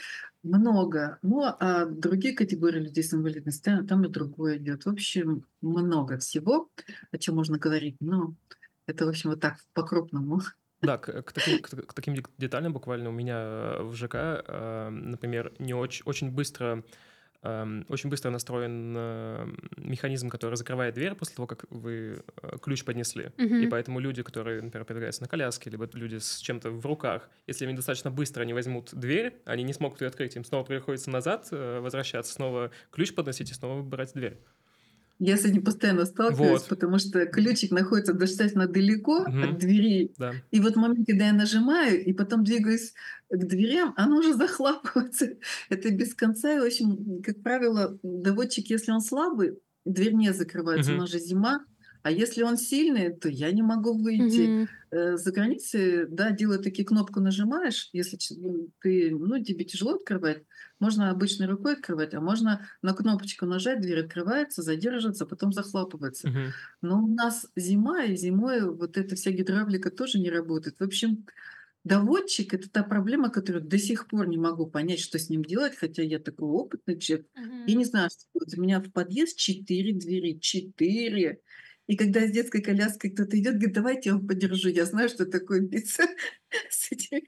[0.42, 1.18] много.
[1.22, 4.84] Ну, а другие категории людей с инвалидностью, там и другое идет.
[4.84, 6.70] В общем, много всего,
[7.12, 7.96] о чем можно говорить.
[8.00, 8.34] Но
[8.86, 10.40] это, в общем, вот так по-крупному.
[10.82, 14.88] Да, к, к таким, к, к таким де- деталям буквально у меня в ЖК, э,
[14.88, 16.82] например, не очень, очень быстро
[17.42, 23.32] очень быстро настроен э, механизм, который закрывает дверь после того, как вы э, ключ поднесли.
[23.38, 23.70] И Мгм.
[23.70, 27.74] поэтому люди, которые, например, передвигаются на коляске, либо люди с чем-то в руках, если они
[27.74, 31.80] достаточно быстро не возьмут дверь, они не смогут ее открыть, им снова приходится назад э,
[31.80, 34.38] возвращаться, снова ключ подносить и снова выбирать дверь.
[35.22, 39.58] Я с этим постоянно сталкиваюсь, Вот, потому что ключик находится достаточно далеко от Мгм.
[39.58, 40.12] двери.
[40.18, 40.32] да.
[40.50, 42.94] И вот в момент, когда я нажимаю и потом двигаюсь
[43.28, 45.36] к дверям, оно уже захлапывается.
[45.68, 46.54] Это без конца.
[46.54, 50.92] И, в общем, как правило, доводчик, если он слабый, дверь не закрывается.
[50.92, 51.02] У Мгм.
[51.02, 51.64] нас же зима.
[52.02, 54.56] А если он сильный, то я не могу выйти.
[54.90, 60.44] Э, За границей, да, делают такие кнопку нажимаешь, если ну, ты, ну, тебе тяжело открывать,
[60.80, 66.28] можно обычной рукой открывать, а можно на кнопочку нажать, дверь открывается, задерживается, потом захлапывается.
[66.28, 66.54] Мгм.
[66.82, 70.76] Но у нас зима, и зимой вот эта вся гидравлика тоже не работает.
[70.80, 71.26] В общем,
[71.84, 75.76] доводчик– это та проблема, которую до сих пор не могу понять, что с ним делать,
[75.76, 77.28] хотя я такой опытный человек.
[77.66, 77.76] Я Мгм.
[77.76, 78.58] не знаю, что делать.
[78.58, 81.40] У меня в подъезд четыре двери, четыре.
[81.90, 84.68] И когда с детской коляской кто-то идет, говорит, давайте я вам подержу.
[84.68, 86.04] Я знаю, что такое биться
[86.70, 87.24] с этими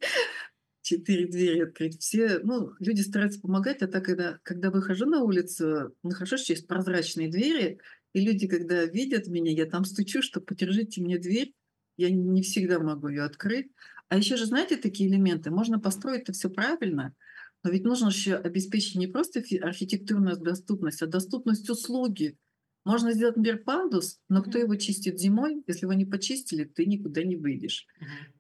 [0.82, 2.00] четыре двери открыть.
[2.00, 7.28] Все, ну, люди стараются помогать, а так, когда, когда выхожу на улицу, что есть прозрачные
[7.28, 7.80] двери,
[8.12, 11.54] и люди, когда видят меня, я там стучу, что подержите мне дверь,
[11.96, 13.72] я не всегда могу ее открыть.
[14.10, 17.16] А еще же, знаете, такие элементы, можно построить это все правильно,
[17.64, 22.36] но ведь нужно еще обеспечить не просто архитектурную доступность, а доступность услуги.
[22.84, 25.62] Можно сделать, например, пандус, но кто его чистит зимой?
[25.66, 27.86] Если его не почистили, ты никуда не выйдешь.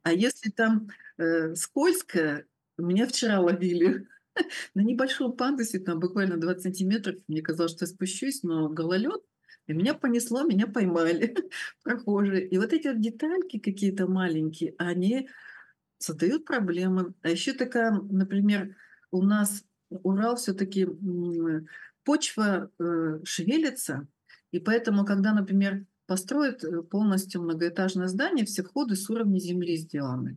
[0.02, 2.44] А если там э, скользко,
[2.76, 4.08] меня вчера ловили
[4.74, 9.22] на небольшом пандусе, там буквально 20 сантиметров, мне казалось, что я спущусь, но гололед,
[9.68, 11.36] и меня понесло, меня поймали
[11.84, 12.46] прохожие.
[12.48, 15.28] И вот эти вот детальки какие-то маленькие, они
[15.98, 17.14] создают проблемы.
[17.22, 18.74] А еще такая, например,
[19.12, 20.88] у нас Урал все-таки
[22.02, 24.08] почва э, шевелится,
[24.52, 30.36] и поэтому, когда, например, построят э, полностью многоэтажное здание, все входы с уровня земли сделаны.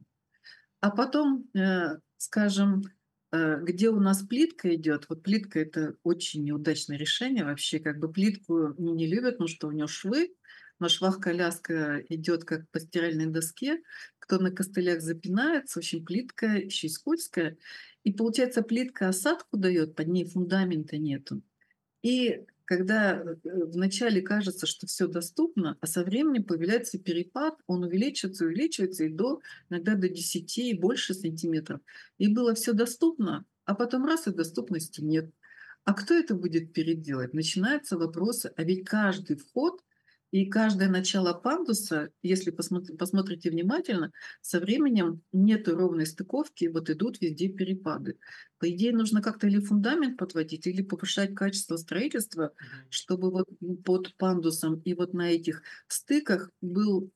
[0.79, 2.83] А потом, э, скажем,
[3.31, 8.11] э, где у нас плитка идет, вот плитка это очень неудачное решение вообще, как бы
[8.11, 10.33] плитку не, любят, потому что у нее швы,
[10.79, 13.81] на швах коляска идет как по стиральной доске,
[14.19, 17.57] кто на костылях запинается, очень плитка, еще и скользкая.
[18.03, 21.41] И получается, плитка осадку дает, под ней фундамента нету.
[22.01, 28.45] И когда э, вначале кажется, что все доступно, а со временем появляется перепад, он увеличивается,
[28.45, 31.79] увеличивается и до иногда до 10 и больше сантиметров.
[32.17, 35.29] И было все доступно, а потом раз и доступности нет.
[35.83, 37.33] А кто это будет переделать?
[37.33, 39.81] Начинаются вопросы, а ведь каждый вход
[40.35, 47.21] и каждое начало пандуса, если посмотри- посмотрите внимательно, со временем нет ровной стыковки, вот идут
[47.21, 48.17] везде перепады.
[48.59, 52.51] По идее, нужно как-то или фундамент подводить, или повышать качество строительства,
[52.89, 53.47] чтобы вот
[53.85, 57.11] под пандусом и вот на этих стыках был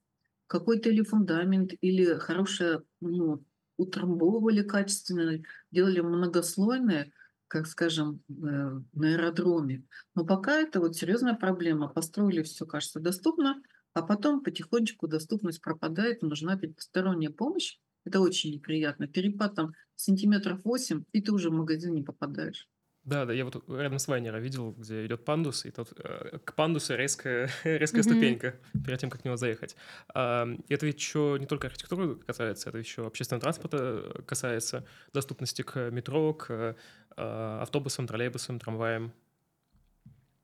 [0.47, 3.43] какой-то или фундамент, или хорошее, ну,
[3.77, 7.11] утрамбовывали качественно, делали многослойное,
[7.49, 9.83] как скажем, э, на аэродроме.
[10.15, 11.89] Но пока это вот серьезная проблема.
[11.89, 13.61] Построили все, кажется, доступно,
[13.93, 17.77] а потом потихонечку доступность пропадает, нужна опять посторонняя помощь.
[18.05, 19.07] Это очень неприятно.
[19.07, 22.69] Перепад там сантиметров 8, и ты уже в магазин не попадаешь.
[23.09, 26.53] Да, да, я вот рядом с Вайнера видел, где идет пандус, и тут э, к
[26.53, 28.11] пандусу резкая, резкая Мгм.
[28.11, 29.75] ступенька перед тем, как в него заехать.
[30.13, 35.89] А, это ведь еще не только архитектуры касается, это еще общественного транспорта касается, доступности к
[35.89, 36.75] метро, к
[37.17, 39.11] э, автобусам, троллейбусам, трамваям.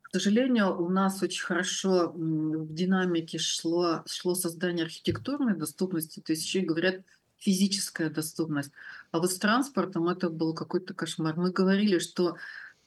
[0.02, 6.20] К сожалению, у нас очень хорошо в динамике шло, шло создание архитектурной доступности.
[6.20, 7.02] То есть еще и говорят
[7.46, 8.72] физическая доступность.
[9.12, 11.38] А вот с транспортом это был какой-то кошмар.
[11.38, 12.38] Мы говорили, что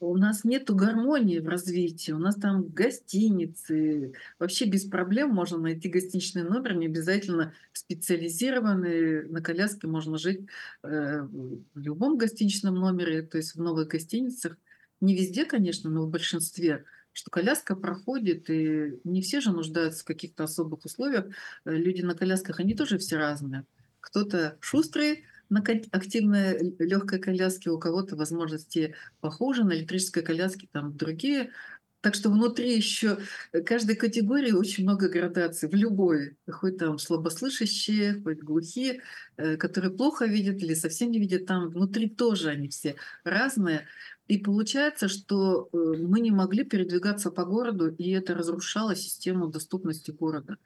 [0.00, 4.12] у нас нет гармонии в развитии, у нас там гостиницы.
[4.38, 9.28] Вообще без проблем можно найти гостиничный номер, не обязательно специализированный.
[9.28, 10.40] На коляске можно жить
[10.82, 14.56] э, в любом гостиничном номере, то есть в новых гостиницах.
[15.00, 20.06] Не везде, конечно, но в большинстве что коляска проходит, и не все же нуждаются в
[20.06, 21.26] каких-то особых условиях.
[21.64, 23.64] Э, люди на колясках, они тоже все разные.
[24.10, 25.60] Кто-то шустрый, на
[25.92, 31.50] активной легкой коляске, у кого-то возможности похожи на электрической коляске, там другие.
[32.00, 33.18] Так что внутри еще
[33.66, 39.02] каждой категории очень много градаций, в любой, хоть там слабослышащие, хоть глухие,
[39.36, 42.94] э, которые плохо видят или совсем не видят, там внутри тоже они все
[43.24, 43.86] разные.
[44.28, 50.12] И получается, что э, мы не могли передвигаться по городу, и это разрушало систему доступности
[50.12, 50.58] города.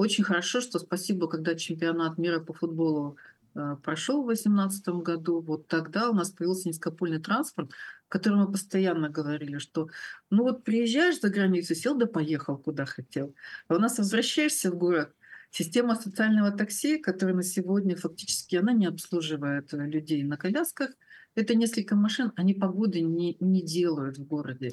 [0.00, 3.18] Очень хорошо, что спасибо, когда чемпионат мира по футболу
[3.54, 8.52] Э, прошел в 2018 году, вот тогда у нас появился низкопольный транспорт, о котором мы
[8.52, 9.88] постоянно говорили, что
[10.30, 13.34] ну вот приезжаешь за границу, сел да поехал куда хотел.
[13.68, 15.12] А у нас возвращаешься в город,
[15.50, 20.90] система социального такси, которая на сегодня фактически она не обслуживает э, людей на колясках,
[21.34, 24.72] это несколько машин, они погоды не, не делают в городе.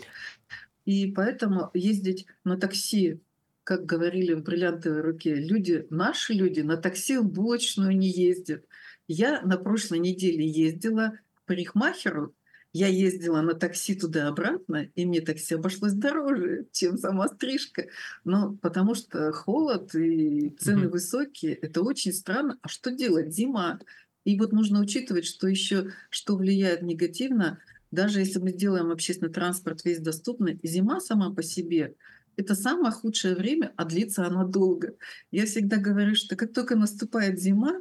[0.85, 3.21] И поэтому ездить на такси
[3.67, 8.63] как говорили в бриллиантовой руке, люди, наши люди на такси в булочную не ездят.
[9.09, 12.33] Я на прошлой неделе ездила к парикмахеру,
[12.71, 17.87] я ездила на такси туда-обратно, и мне такси обошлось дороже, чем сама стрижка.
[18.23, 20.89] Но потому что холод и цены mm-hmm.
[20.89, 22.57] высокие, это очень странно.
[22.61, 23.33] А что делать?
[23.33, 23.81] Зима.
[24.23, 27.59] И вот нужно учитывать, что еще что влияет негативно,
[27.91, 31.95] даже если мы сделаем общественный транспорт весь доступный, зима сама по себе
[32.37, 34.95] это самое худшее время, а длится оно долго.
[35.31, 37.79] Я всегда говорю, что как только наступает зима,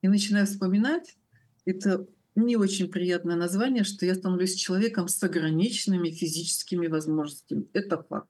[0.00, 1.16] и начинаю вспоминать,
[1.64, 7.66] это не очень приятное название, что я становлюсь человеком с ограниченными физическими возможностями.
[7.72, 8.28] Это факт.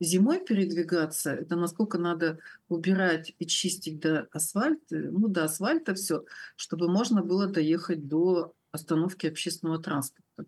[0.00, 6.24] Зимой передвигаться, это насколько надо убирать и чистить до асфальта, ну до асфальта все,
[6.56, 10.46] чтобы можно было доехать до остановки общественного транспорта.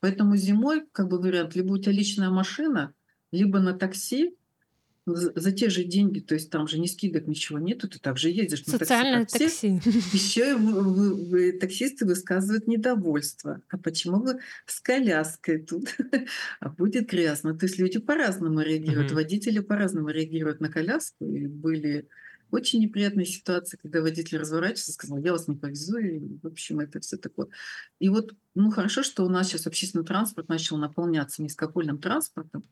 [0.00, 2.94] Поэтому зимой, как бы вариант, либо у тебя личная машина–
[3.36, 4.34] либо на такси
[5.06, 9.20] за те же деньги, то есть там же ни скидок, ничего нету, ты также Социальное
[9.20, 9.78] на такси.
[9.78, 9.90] такси.
[10.12, 13.62] Еще вы, вы, вы, таксисты высказывают недовольство.
[13.68, 15.96] А почему вы с коляской тут?
[16.60, 17.56] а будет грязно.
[17.56, 19.14] То есть люди по-разному реагируют, mm-hmm.
[19.14, 21.24] водители по-разному реагируют на коляску.
[21.24, 22.08] И были
[22.50, 26.80] очень неприятные ситуации, когда водитель разворачивается и сказал, я вас не повезу, и, в общем,
[26.80, 27.48] это все такое.
[28.00, 32.64] И вот, ну, хорошо, что у нас сейчас общественный транспорт начал наполняться низкопольным транспортом,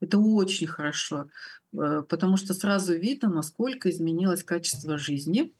[0.00, 1.28] это очень хорошо,
[1.72, 5.52] э, потому что сразу видно, насколько изменилось качество жизни.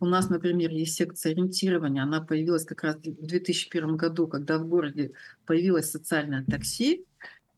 [0.00, 2.02] У нас, например, есть секция ориентирования.
[2.02, 5.12] Она появилась как раз в 2001 году, когда в городе
[5.46, 7.04] появилось социальное такси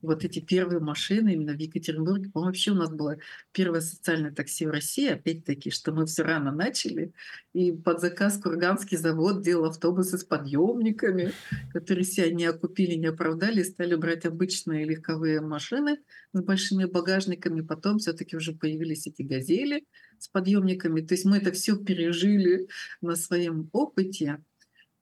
[0.03, 2.31] вот эти первые машины именно в Екатеринбурге.
[2.31, 3.19] По-моему, вообще у нас было
[3.53, 7.13] первое социальное такси в России, опять-таки, что мы все рано начали.
[7.53, 11.33] И под заказ Курганский завод делал автобусы с подъемниками,
[11.73, 15.99] которые себя не окупили, не оправдали, и стали брать обычные легковые машины
[16.33, 17.63] с большими багажниками.
[17.63, 19.85] Потом все-таки уже появились эти газели
[20.19, 21.01] с подъемниками.
[21.01, 22.69] То есть мы это все пережили
[23.01, 24.43] на своем опыте.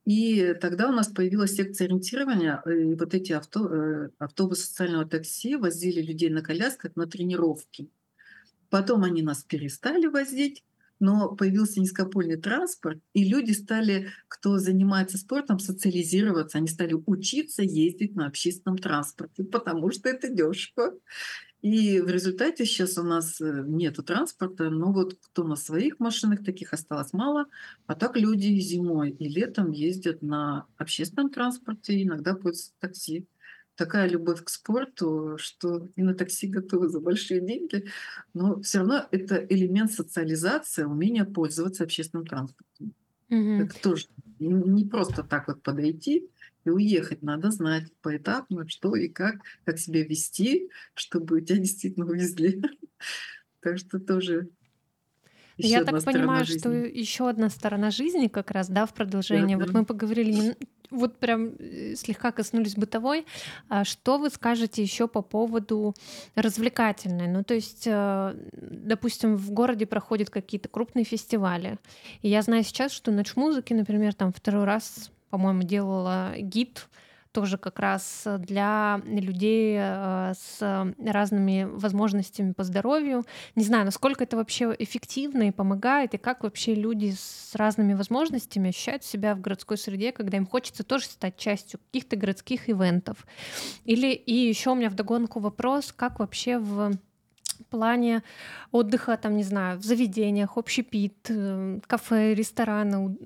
[0.06, 5.56] И тогда у нас появилась секция ориентирования, и вот эти авто, э, автобусы социального такси
[5.56, 7.90] возили людей на колясках на тренировки.
[8.70, 10.62] Потом они нас перестали возить,
[11.00, 18.14] но появился низкопольный транспорт, и люди стали, кто занимается спортом, социализироваться, они стали учиться ездить
[18.14, 20.94] на общественном транспорте, потому что это дешево.
[21.62, 26.44] И в результате сейчас у нас э, нету транспорта, но вот кто на своих машинах,
[26.44, 27.46] таких осталось мало,
[27.86, 33.26] а так люди зимой и летом ездят на общественном транспорте, иногда пользуются такси.
[33.74, 37.86] Такая любовь к спорту, что и на такси готовы за большие деньги,
[38.32, 42.94] но все равно это элемент социализации, умение пользоваться общественным транспортом.
[43.28, 43.64] Mm-hmm.
[43.64, 44.06] Это тоже
[44.38, 46.30] не просто так вот подойти
[46.66, 52.62] и уехать надо знать поэтапно, что и как, как себя вести, чтобы тебя действительно увезли.
[53.60, 54.48] Так что тоже
[55.56, 56.58] еще Я так понимаю, жизни.
[56.58, 59.56] что еще одна сторона жизни как раз, да, в продолжение.
[59.56, 59.78] Да, вот да.
[59.78, 60.54] мы поговорили,
[60.90, 63.26] вот прям э, слегка коснулись бытовой.
[63.68, 65.94] А что вы скажете еще по поводу
[66.34, 67.26] развлекательной?
[67.28, 71.78] Ну, то есть, э, допустим, в городе проходят какие-то крупные фестивали.
[72.20, 76.88] И я знаю сейчас, что Ночь музыки, например, там второй раз по-моему, делала гид
[77.36, 83.26] тоже как раз для людей э, с разными возможностями по здоровью.
[83.56, 88.70] Не знаю, насколько это вообще эффективно и помогает, и как вообще люди с разными возможностями
[88.70, 93.26] ощущают себя в городской среде, когда им хочется тоже стать частью каких-то городских ивентов.
[93.84, 96.92] Или и еще у меня вдогонку вопрос, как вообще в
[97.66, 98.22] плане
[98.72, 103.16] отдыха, там, не знаю, в заведениях, общепит, э, кафе, рестораны.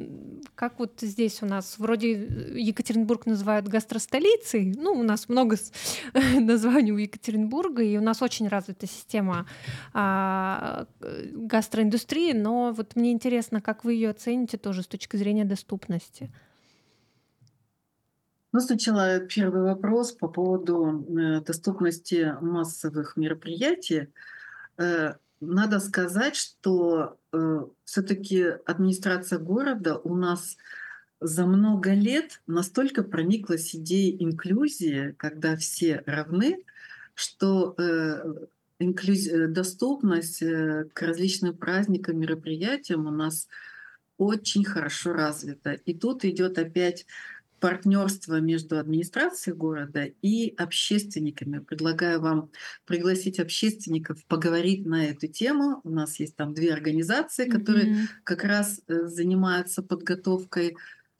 [0.54, 2.12] Как вот здесь у нас, вроде
[2.54, 5.56] Екатеринбург называют гастростолицей, ну, у нас много
[6.40, 9.46] названий у Екатеринбурга, и у нас очень развита система
[9.92, 16.30] а, гастроиндустрии, но вот мне интересно, как вы ее оцените тоже с точки зрения доступности.
[18.52, 24.08] Ну, сначала первый вопрос по поводу э, доступности массовых мероприятий.
[24.76, 30.56] Э, надо сказать, что э, все-таки администрация города у нас
[31.20, 36.64] за много лет настолько прониклась идеей инклюзии, когда все равны,
[37.14, 37.76] что
[38.78, 43.48] доступность к различным праздникам, мероприятиям у нас
[44.16, 45.72] очень хорошо развита.
[45.72, 47.04] И тут идет опять
[47.60, 51.58] партнерство между администрацией города и общественниками.
[51.58, 52.50] Предлагаю вам
[52.86, 55.80] пригласить общественников поговорить на эту тему.
[55.84, 58.06] У нас есть там две организации, которые mm-hmm.
[58.24, 60.76] как раз э, занимаются подготовкой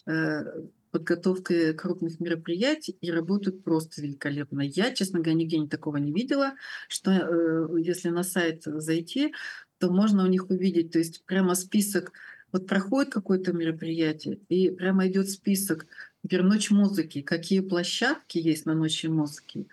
[0.07, 0.45] э,
[0.91, 4.62] подготовкой крупных мероприятий и работают просто великолепно.
[4.62, 6.55] Я, честно говоря, нигде такого не видела,
[6.88, 9.32] что э, если на сайт зайти,
[9.78, 12.12] то можно у них увидеть, то есть прямо список
[12.53, 15.86] вот проходит какое-то мероприятие, и прямо идет список
[16.22, 17.22] Например, ночь музыки.
[17.22, 19.66] Какие площадки есть на ночи музыки?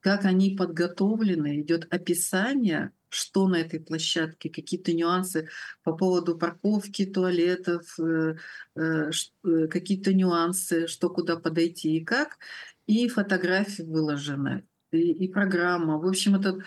[0.00, 1.60] Как они подготовлены?
[1.60, 5.48] Идет описание, что на этой площадке, какие-то нюансы
[5.82, 8.36] по поводу парковки, туалетов, э,
[8.76, 9.10] э,
[9.44, 12.38] э, какие-то нюансы, что куда подойти и как.
[12.86, 15.98] И фотографии выложены, и, и программа.
[15.98, 16.60] В общем, это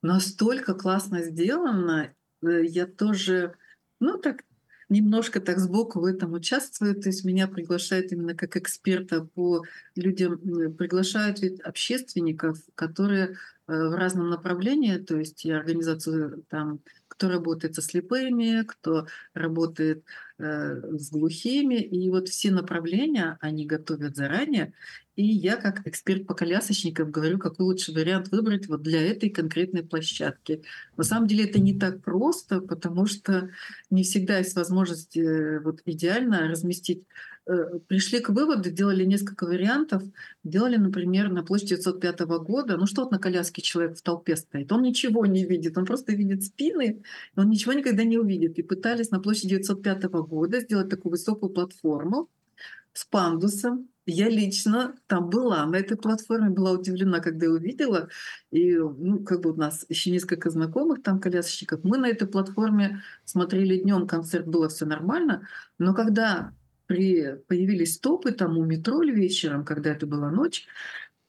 [0.00, 2.14] настолько классно сделано.
[2.42, 3.56] Я тоже,
[4.00, 4.42] ну так
[4.88, 9.64] немножко так сбоку в этом участвует, то есть меня приглашают именно как эксперта по
[9.94, 10.38] людям,
[10.76, 13.36] приглашают ведь общественников, которые
[13.68, 16.80] э, в разном направлении, то есть и организацию там,
[17.16, 20.04] кто работает со слепыми, кто работает
[20.38, 24.74] э, с глухими, и вот все направления они готовят заранее,
[25.16, 29.82] и я как эксперт по колясочникам говорю, какой лучший вариант выбрать вот для этой конкретной
[29.82, 30.62] площадки.
[30.96, 33.48] На самом деле это не так просто, потому что
[33.90, 37.02] не всегда есть возможность э, вот идеально разместить
[37.86, 40.02] пришли к выводу, делали несколько вариантов.
[40.44, 42.76] Делали, например, на площади 905 года.
[42.76, 44.72] Ну что вот на коляске человек в толпе стоит?
[44.72, 47.02] Он ничего не видит, он просто видит спины,
[47.36, 48.58] он ничего никогда не увидит.
[48.58, 52.28] И пытались на площади 905 года сделать такую высокую платформу
[52.92, 58.08] с пандусом, я лично там была, на этой платформе была удивлена, когда я увидела.
[58.52, 61.80] И ну, как бы у нас еще несколько знакомых там колясочников.
[61.82, 65.48] Мы на этой платформе смотрели днем концерт, было все нормально.
[65.78, 66.52] Но когда
[66.86, 70.66] при, появились топы там у метро вечером, когда это была ночь,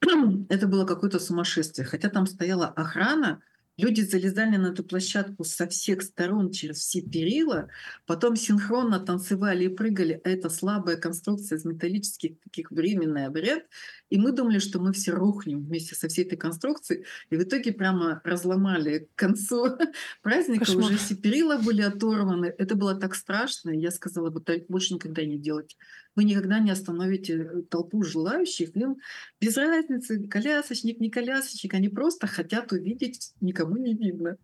[0.48, 1.86] это было какое-то сумасшествие.
[1.86, 3.42] Хотя там стояла охрана,
[3.78, 7.68] Люди залезали на эту площадку со всех сторон через все перила,
[8.06, 10.20] потом синхронно танцевали и прыгали.
[10.24, 13.62] Это слабая конструкция из металлических таких временный обряд.
[14.10, 17.04] И мы думали, что мы все рухнем вместе со всей этой конструкцией.
[17.30, 19.78] И в итоге прямо разломали к концу
[20.22, 20.64] праздника.
[20.64, 20.86] Кошмар.
[20.86, 22.52] Уже все перила были оторваны.
[22.58, 23.70] Это было так страшно.
[23.70, 25.76] Я сказала бы, больше никогда не делать.
[26.18, 28.76] Вы никогда не остановите э, толпу желающих.
[28.76, 28.96] Им
[29.40, 31.74] без разницы, колясочник, не колясочник.
[31.74, 34.36] Они просто хотят увидеть, никому не видно.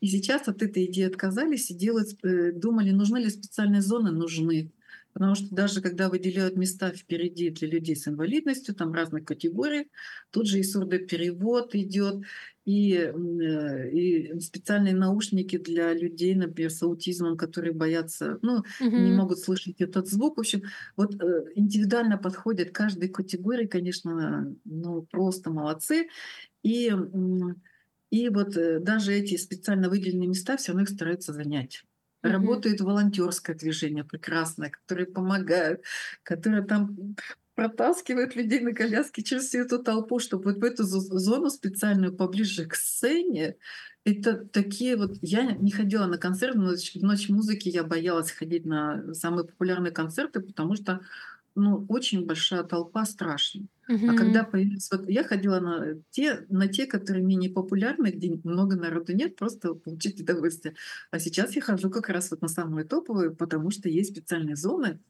[0.00, 4.10] И сейчас от этой идеи отказались и делать, э, думали, нужны ли специальные зоны?
[4.10, 4.72] Нужны.
[5.12, 9.90] Потому что даже когда выделяют места впереди для людей с инвалидностью, там разных категорий,
[10.30, 12.24] тут же и сурдоперевод идет,
[12.68, 18.96] и, э, и специальные наушники для людей, например, с аутизмом, которые боятся, ну, угу.
[18.96, 20.36] не могут слышать этот звук.
[20.36, 20.60] В общем,
[20.94, 26.08] вот э, индивидуально подходят каждой категории, конечно, ну, просто молодцы.
[26.62, 26.92] И,
[28.10, 31.84] и вот э, даже эти специально выделенные места все равно их стараются занять.
[32.20, 35.84] Работает волонтерское движение прекрасное, которые помогают,
[36.22, 37.16] которые там
[37.58, 42.66] протаскивают людей на коляске через всю эту толпу, чтобы вот в эту зону специальную поближе
[42.66, 43.56] к сцене.
[44.04, 45.18] Это такие вот...
[45.22, 49.90] Я не ходила на концерты, но в ночь музыки я боялась ходить на самые популярные
[49.90, 51.00] концерты, потому что
[51.56, 53.66] ну, очень большая толпа, страшно.
[53.88, 54.88] А когда появились...
[54.92, 59.74] Вот я ходила на те, на те, которые менее популярны, где много народу нет, просто
[59.74, 60.76] получить удовольствие.
[61.10, 65.00] А сейчас я хожу как раз вот на самые топовые, потому что есть специальные зоны,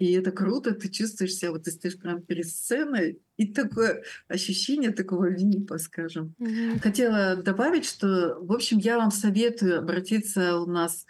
[0.00, 4.92] И это круто, ты чувствуешь себя, вот ты стоишь прямо перед сценой, и такое ощущение
[4.92, 6.34] такого випа, скажем.
[6.38, 6.80] Мгм.
[6.80, 11.04] Хотела добавить, что, в общем, я вам советую обратиться у нас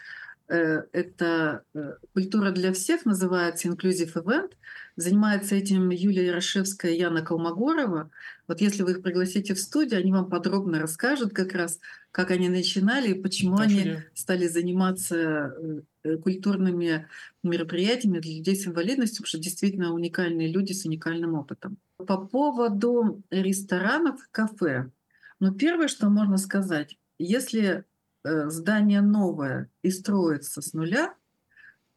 [0.55, 4.53] это э, «Культура для всех» называется «Inclusive Event».
[4.97, 8.11] Занимается этим Юлия Ярошевская и Яна Колмогорова.
[8.49, 11.79] Вот если вы их пригласите в студию, они вам подробно расскажут как раз,
[12.11, 17.07] как они начинали и почему Хорошая они стали заниматься э, э, культурными
[17.43, 21.79] мероприятиями для людей с инвалидностью, потому что действительно уникальные люди с уникальным опытом.
[21.97, 24.91] По поводу ресторанов, кафе.
[25.39, 27.83] Ну, первое, что можно сказать, если э,
[28.25, 31.15] здание новое и строится с нуля,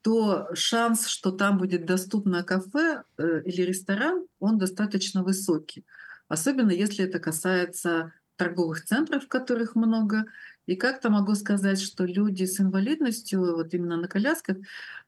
[0.01, 5.86] то шанс, что там будет доступно кафе э, или ресторан, он достаточно высокий.
[6.28, 10.26] Особенно если это касается торговых центров, которых много.
[10.65, 14.57] И как-то могу сказать, что люди с инвалидностью, вот именно на колясках,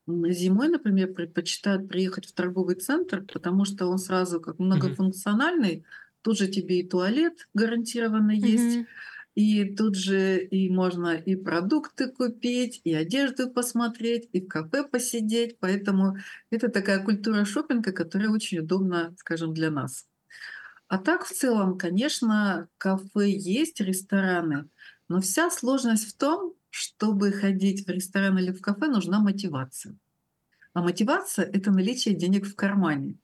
[0.08, 5.86] зимой, например, предпочитают приехать в торговый центр, потому что он сразу как многофункциональный.
[6.22, 8.88] Тут же тебе и туалет гарантированно есть, Мгм.
[9.36, 15.60] И тут же и можно и продукты купить, и одежду посмотреть, и в кафе посидеть.
[15.60, 16.18] Поэтому
[16.50, 20.08] это такая культура шопинга, которая очень удобна, скажем, для нас.
[20.88, 24.70] А так в целом, конечно, кафе есть, рестораны,
[25.10, 29.96] но вся сложность в том, чтобы ходить в ресторан или в кафе, нужна мотивация.
[30.74, 33.16] А мотивация– это наличие денег в кармане.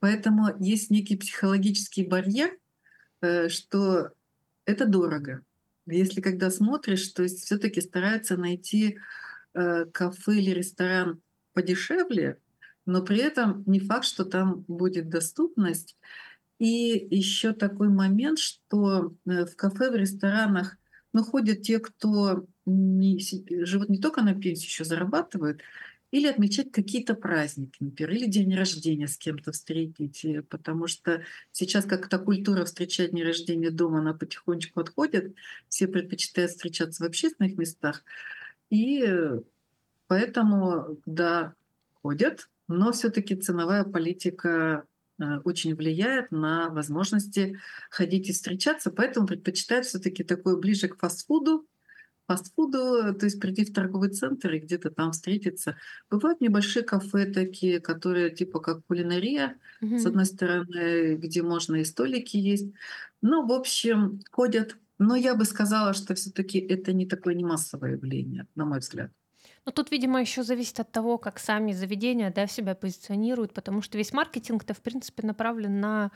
[0.00, 2.56] Поэтому есть некий психологический барьер,
[3.20, 4.10] э, что
[4.64, 5.42] это дорого.
[5.90, 8.98] Если когда смотришь, то есть все-таки стараются найти
[9.54, 11.20] э, кафе или ресторан
[11.52, 12.38] подешевле,
[12.86, 15.96] но при этом не факт, что там будет доступность.
[16.58, 20.76] И еще такой момент, что э, в кафе, в ресторанах
[21.12, 23.20] ну, ходят те, кто не,
[23.64, 25.60] живут не только на пенсии, еще зарабатывают,
[26.10, 31.84] или отмечать какие-то праздники, например, или день рождения с кем-то встретить, э, потому что сейчас
[31.84, 35.34] как-то культура встречать день рождения дома, она потихонечку отходит,
[35.68, 38.04] все предпочитают встречаться в общественных местах,
[38.70, 39.40] и э,
[40.06, 41.54] поэтому, да,
[42.02, 44.84] ходят, но все-таки ценовая политика
[45.18, 47.58] э, очень влияет на возможности
[47.90, 51.66] ходить и встречаться, поэтому предпочитают все-таки такое ближе к фастфуду,
[52.28, 55.76] фастфуду, то есть прийти в торговый центр и где-то там встретиться.
[56.10, 59.58] Бывают небольшие кафе такие, которые типа как кулинария,
[59.96, 60.06] с Мгм.
[60.06, 62.72] одной стороны, где можно и столики есть.
[63.22, 64.76] Ну, в общем, ходят.
[64.98, 69.12] Но я бы сказала, что все-таки это не такое не массовое явление, на мой взгляд.
[69.68, 73.98] Ну, тут, видимо, еще зависит от того, как сами заведения да, себя позиционируют, потому что
[73.98, 76.10] весь маркетинг-то, в принципе, направлен на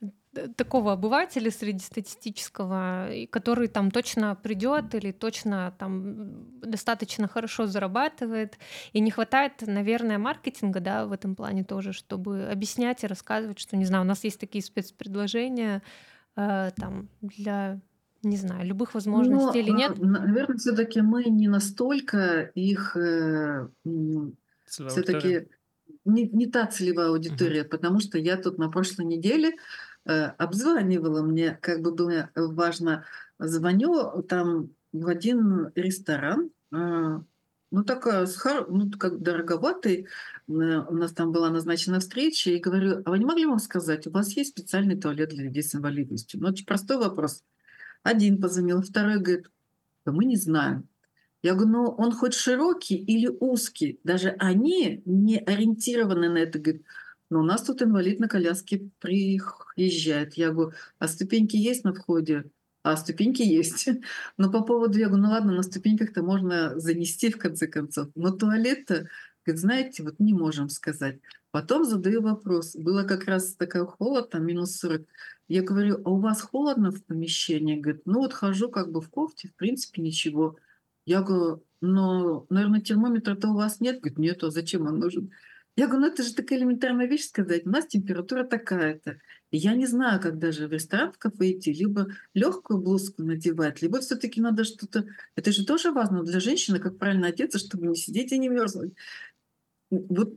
[0.00, 8.56] э, такого обывателя среднестатистического, и который там точно придет или точно там достаточно хорошо зарабатывает.
[8.94, 13.76] И не хватает, наверное, маркетинга да, в этом плане тоже, чтобы объяснять и рассказывать, что,
[13.76, 15.82] не знаю, у нас есть такие спецпредложения
[16.36, 17.82] э, там для,
[18.24, 19.98] не знаю, любых возможностей или Но, нет.
[19.98, 23.68] наверное, все-таки мы не настолько их э,
[24.66, 25.48] все-таки
[26.04, 29.56] не, не та целевая аудитория, потому что я тут на прошлой неделе
[30.04, 33.04] э, обзванивала, мне как бы было важно,
[33.38, 37.20] звоню там в один ресторан, э,
[37.70, 40.06] ну такая, с хор- ну как дороговатый, э,
[40.46, 44.10] у нас там была назначена встреча, и говорю, а вы не могли вам сказать, у
[44.10, 46.40] вас есть специальный туалет для людей с инвалидностью?
[46.40, 47.42] Ну очень простой вопрос.
[48.04, 49.50] Один позвонил, второй говорит,
[50.04, 50.86] да мы не знаем.
[51.42, 53.98] Я говорю, ну он хоть широкий или узкий?
[54.04, 56.58] Даже они не ориентированы на это.
[56.58, 56.84] Говорит,
[57.30, 60.34] ну у нас тут инвалид на коляске приезжает.
[60.34, 62.44] Я говорю, а ступеньки есть на входе?
[62.82, 63.88] А ступеньки есть.
[64.36, 68.08] Но по поводу, я говорю, ну ладно, на ступеньках-то можно занести в конце концов.
[68.14, 69.08] Но туалет-то,
[69.46, 71.20] говорит, знаете, вот не можем сказать.
[71.50, 72.76] Потом задаю вопрос.
[72.76, 75.06] Было как раз такой холод, там минус 40.
[75.48, 77.80] Я говорю, а у вас холодно в помещении?
[77.80, 80.56] Говорит, ну вот хожу как бы в кофте, в принципе ничего.
[81.06, 84.00] Я говорю, ну, наверное, термометра-то у вас нет?
[84.00, 85.30] Говорит, нет, а зачем он нужен?
[85.76, 87.66] Я говорю, ну это же такая элементарная вещь сказать.
[87.66, 89.18] У нас температура такая-то.
[89.50, 94.00] Я не знаю, как даже в ресторан, в кафе идти, либо легкую блузку надевать, либо
[94.00, 95.04] все-таки надо что-то...
[95.34, 98.94] Это же тоже важно для женщины, как правильно одеться, чтобы не сидеть и не мерзнуть.
[100.08, 100.34] Вот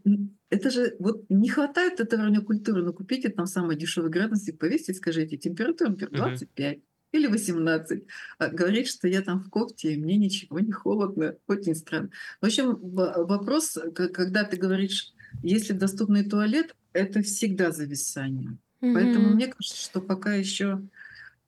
[0.49, 4.93] это же вот не хватает этого уровня культуры, но купите там самый дешевый градусник, повесьте,
[4.93, 6.24] скажите, температура, например, Мгм.
[6.24, 6.80] 25
[7.12, 8.03] или 18.
[8.38, 11.36] А говорит, что я там в кофте, и мне ничего не холодно.
[11.47, 12.10] Очень странно.
[12.41, 18.58] В общем, вопрос, когда ты говоришь, если доступный туалет, это всегда зависание.
[18.91, 19.36] Поэтому Мгм.
[19.36, 20.82] мне кажется, что пока еще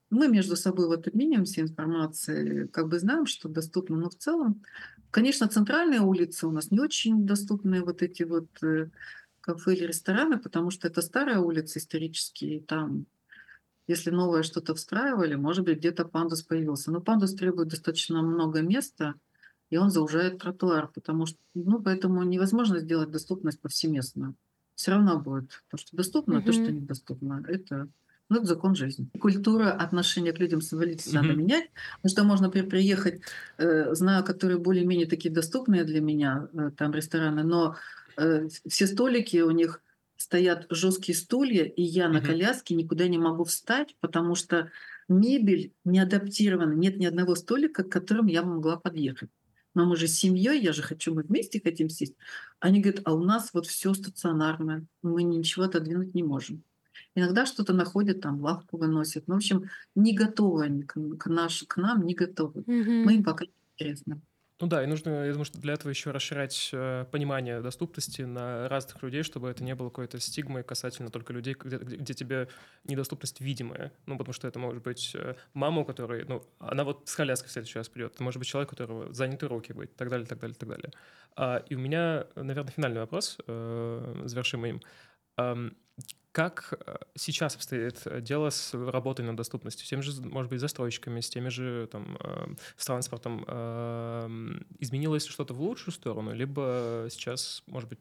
[0.09, 4.63] мы между собой вот обмениваемся информацией, как бы знаем, что доступно, но в целом,
[5.11, 8.89] конечно, центральные улицы у нас не очень доступны, вот эти вот э,
[9.41, 13.05] кафе или рестораны, потому что это старая улица исторические, и там,
[13.87, 16.91] если новое что-то встраивали, может быть, где-то пандус появился.
[16.91, 19.15] Но пандус требует достаточно много места,
[19.69, 24.35] и он заужает тротуар, потому что, ну, поэтому невозможно сделать доступность повсеместную.
[24.75, 27.43] Все равно будет то, что доступно, а то, что недоступно.
[27.47, 27.89] Это
[28.29, 29.09] ну, это закон жизни.
[29.19, 31.71] Культура отношения к людям с инвалидностью надо менять.
[32.01, 33.21] Потому что можно при- приехать,
[33.57, 37.75] э, знаю, которые более-менее такие доступные для меня, э, там рестораны, но
[38.17, 39.81] э, все столики у них
[40.17, 44.69] стоят жесткие стулья, и я на коляске никуда не могу встать, потому что
[45.07, 46.73] мебель не адаптирована.
[46.73, 49.29] Нет ни одного столика, к которым я могла подъехать.
[49.73, 52.15] Но мы же с семьей, я же хочу, мы вместе хотим сесть.
[52.59, 56.63] Они говорят, а у нас вот все стационарное, мы ничего отодвинуть не можем.
[57.19, 59.27] Иногда что-то находят, там лавку выносят.
[59.27, 62.63] Ну, в общем, не готовы они к, к, наш, к нам, не готовы.
[62.65, 64.21] Мы им пока не интересны.
[64.61, 68.67] Ну да, и нужно, я думаю, что для этого еще расширять э, понимание доступности на
[68.67, 72.49] разных людей, чтобы это не было какой-то стигмой касательно только людей, где, где, где тебе
[72.83, 73.93] недоступность видимая.
[74.05, 77.47] Ну, потому что это может быть э, мама, у которой, ну, она вот с коляской
[77.47, 80.09] в следующий раз придет, это может быть человек, у которого заняты руки быть, и так
[80.09, 80.91] далее, так далее, так далее.
[81.37, 84.81] А, и у меня, наверное, финальный вопрос, э, завершим им.
[86.31, 89.85] Как э, сейчас обстоит э, дело с работой над доступностью?
[89.85, 93.45] С теми же, может быть, застройщиками, с теми же, там, э, с транспортом?
[93.47, 97.99] Эм, изменилось что-то в лучшую сторону, либо сейчас, может быть,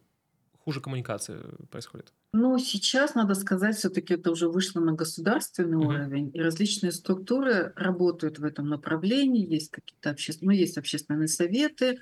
[0.58, 1.38] хуже коммуникации
[1.70, 2.12] происходит?
[2.34, 5.86] Ну, сейчас, надо сказать, все-таки это уже вышло на государственный uh-huh.
[5.86, 11.98] уровень, и различные структуры работают в этом направлении, есть какие-то общественные, ну, есть общественные советы,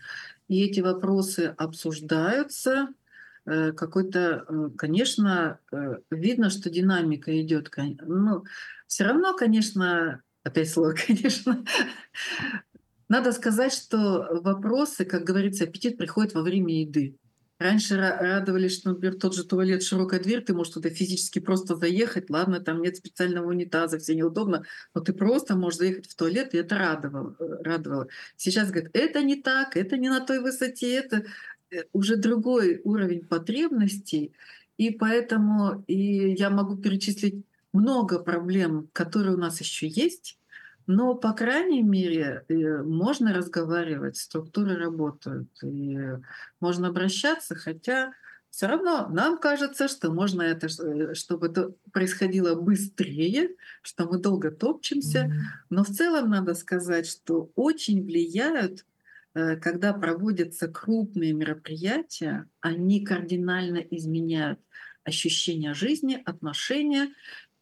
[0.48, 3.05] и эти вопросы обсуждаются, Э,
[3.46, 7.70] какой-то, э, конечно, э, видно, что динамика идет.
[8.02, 8.44] Ну,
[8.88, 11.64] все равно, конечно, опять слово, конечно,
[13.08, 17.16] надо сказать, что вопросы, как говорится, аппетит приходит во время еды.
[17.58, 22.28] Раньше радовались, что, например, тот же туалет, широкая дверь, ты можешь туда физически просто заехать,
[22.28, 26.58] ладно, там нет специального унитаза, все неудобно, но ты просто можешь заехать в туалет, и
[26.58, 27.34] это радовало.
[27.38, 28.08] радовало.
[28.36, 31.55] Сейчас говорят, это не так, это не на той высоте, это Э,
[31.92, 34.32] уже другой уровень потребностей,
[34.76, 40.38] и поэтому и я могу перечислить много проблем, которые у нас еще есть,
[40.86, 45.98] но, по крайней мере, э, можно разговаривать, структуры работают, и
[46.60, 48.12] можно обращаться, хотя
[48.50, 54.50] все равно нам кажется, что можно это, э, чтобы это происходило быстрее, что мы долго
[54.50, 55.32] топчемся,
[55.70, 58.95] но в целом надо сказать, что очень влияют Э,
[59.60, 64.58] когда проводятся крупные мероприятия, они кардинально изменяют
[65.04, 67.08] ощущение жизни, отношения.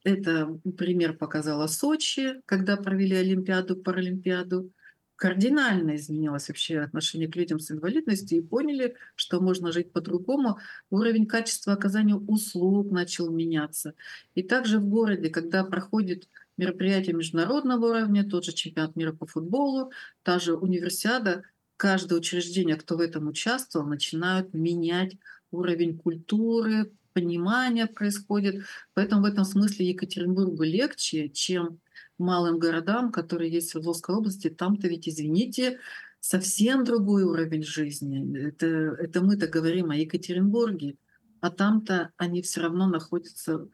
[0.05, 4.71] Это пример показала Сочи, когда провели Олимпиаду, Паралимпиаду.
[5.17, 10.59] Кардинально изменилось вообще отношение к людям с инвалидностью и поняли, что можно жить по-другому.
[10.91, 13.95] Уровень качества оказания услуг начал меняться.
[14.35, 19.91] И также в городе, когда проходит мероприятие международного уровня, тот же чемпионат мира по футболу,
[20.23, 21.43] та же универсиада,
[21.77, 25.17] каждое учреждение, кто в этом участвовал, начинают менять
[25.51, 28.65] уровень культуры, понимания происходит.
[28.93, 31.81] Поэтому в этом смысле Екатеринбургу легче, чем
[32.19, 34.51] малым городам, которые есть в Свердловской области.
[34.51, 35.79] Там-то ведь, извините,
[36.21, 38.39] совсем другой уровень жизни.
[38.39, 40.97] Это, это мы-то говорим о Екатеринбурге,
[41.41, 43.69] а там-то они все равно находятся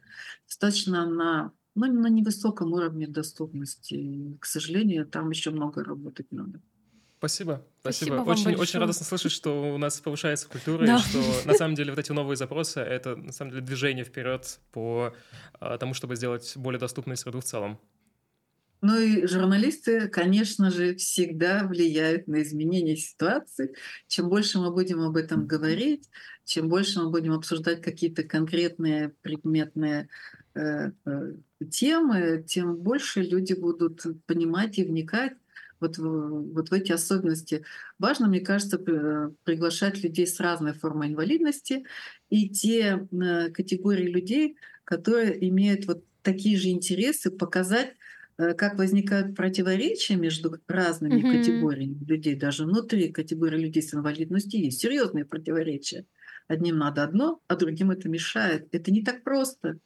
[0.47, 4.37] достаточно на, ну, на невысоком уровне доступности.
[4.41, 6.61] К сожалению, там еще много работать надо.
[7.21, 8.23] Спасибо, спасибо.
[8.25, 10.97] спасибо очень, очень радостно слышать, что у нас повышается культура, да.
[10.97, 14.59] и что на самом деле вот эти новые запросы— это на самом деле движение вперед
[14.73, 15.15] по
[15.61, 17.79] а, тому, чтобы сделать более доступной среду в целом.
[18.81, 23.75] Ну и журналисты, конечно же, всегда влияют на изменение ситуации.
[24.09, 26.09] Чем больше мы будем об этом говорить,
[26.47, 30.09] чем больше мы будем обсуждать какие-то конкретные предметные
[30.55, 31.33] э, э,
[31.71, 35.35] темы, тем больше люди будут понимать и вникать
[35.81, 37.65] вот, вот в эти особенности.
[37.99, 41.85] Важно, мне кажется, приглашать людей с разной формой инвалидности
[42.29, 47.95] и те э, категории людей, которые имеют вот такие же интересы, показать,
[48.39, 51.39] э, как возникают противоречия между разными mm-hmm.
[51.39, 56.05] категориями людей, даже внутри категории людей с инвалидностью есть серьезные противоречия.
[56.49, 58.69] Одним надо одно, а другим это мешает.
[58.73, 59.79] Это не так просто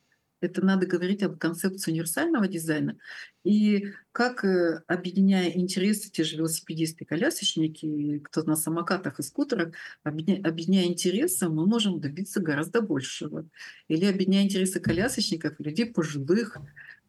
[0.45, 2.99] это надо говорить об концепции универсального дизайна.
[3.45, 9.73] И как, э, объединяя интересы, те же велосипедисты, колясочники, кто на самокатах и скутерах,
[10.03, 13.49] объединяя интересы, мы можем добиться гораздо большего.
[13.89, 16.59] Или объединяя интересы колясочников, людей пожилых.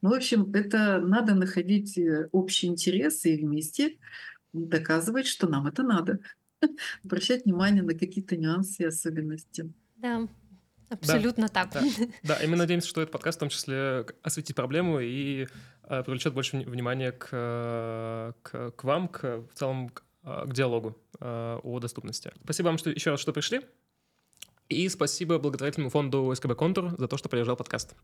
[0.01, 3.97] Ну, в общем, это надо находить э, общие интересы и вместе
[4.53, 6.19] доказывать, что нам это надо.
[7.03, 9.71] Обращать внимание на какие-то нюансы и особенности.
[9.97, 10.27] Да,
[10.89, 11.71] Абсолютно да, так.
[11.73, 15.47] Да, да, и мы надеемся, что этот подкаст в том числе осветит проблему и
[15.83, 21.59] э, привлечет больше внимания к, к, к вам, к, в целом к, к диалогу э,
[21.63, 22.31] о доступности.
[22.43, 23.61] Спасибо вам что, еще раз, что пришли.
[24.69, 27.95] И спасибо благотворительному фонду СКБ «Контур» за то, что поддержал подкаст.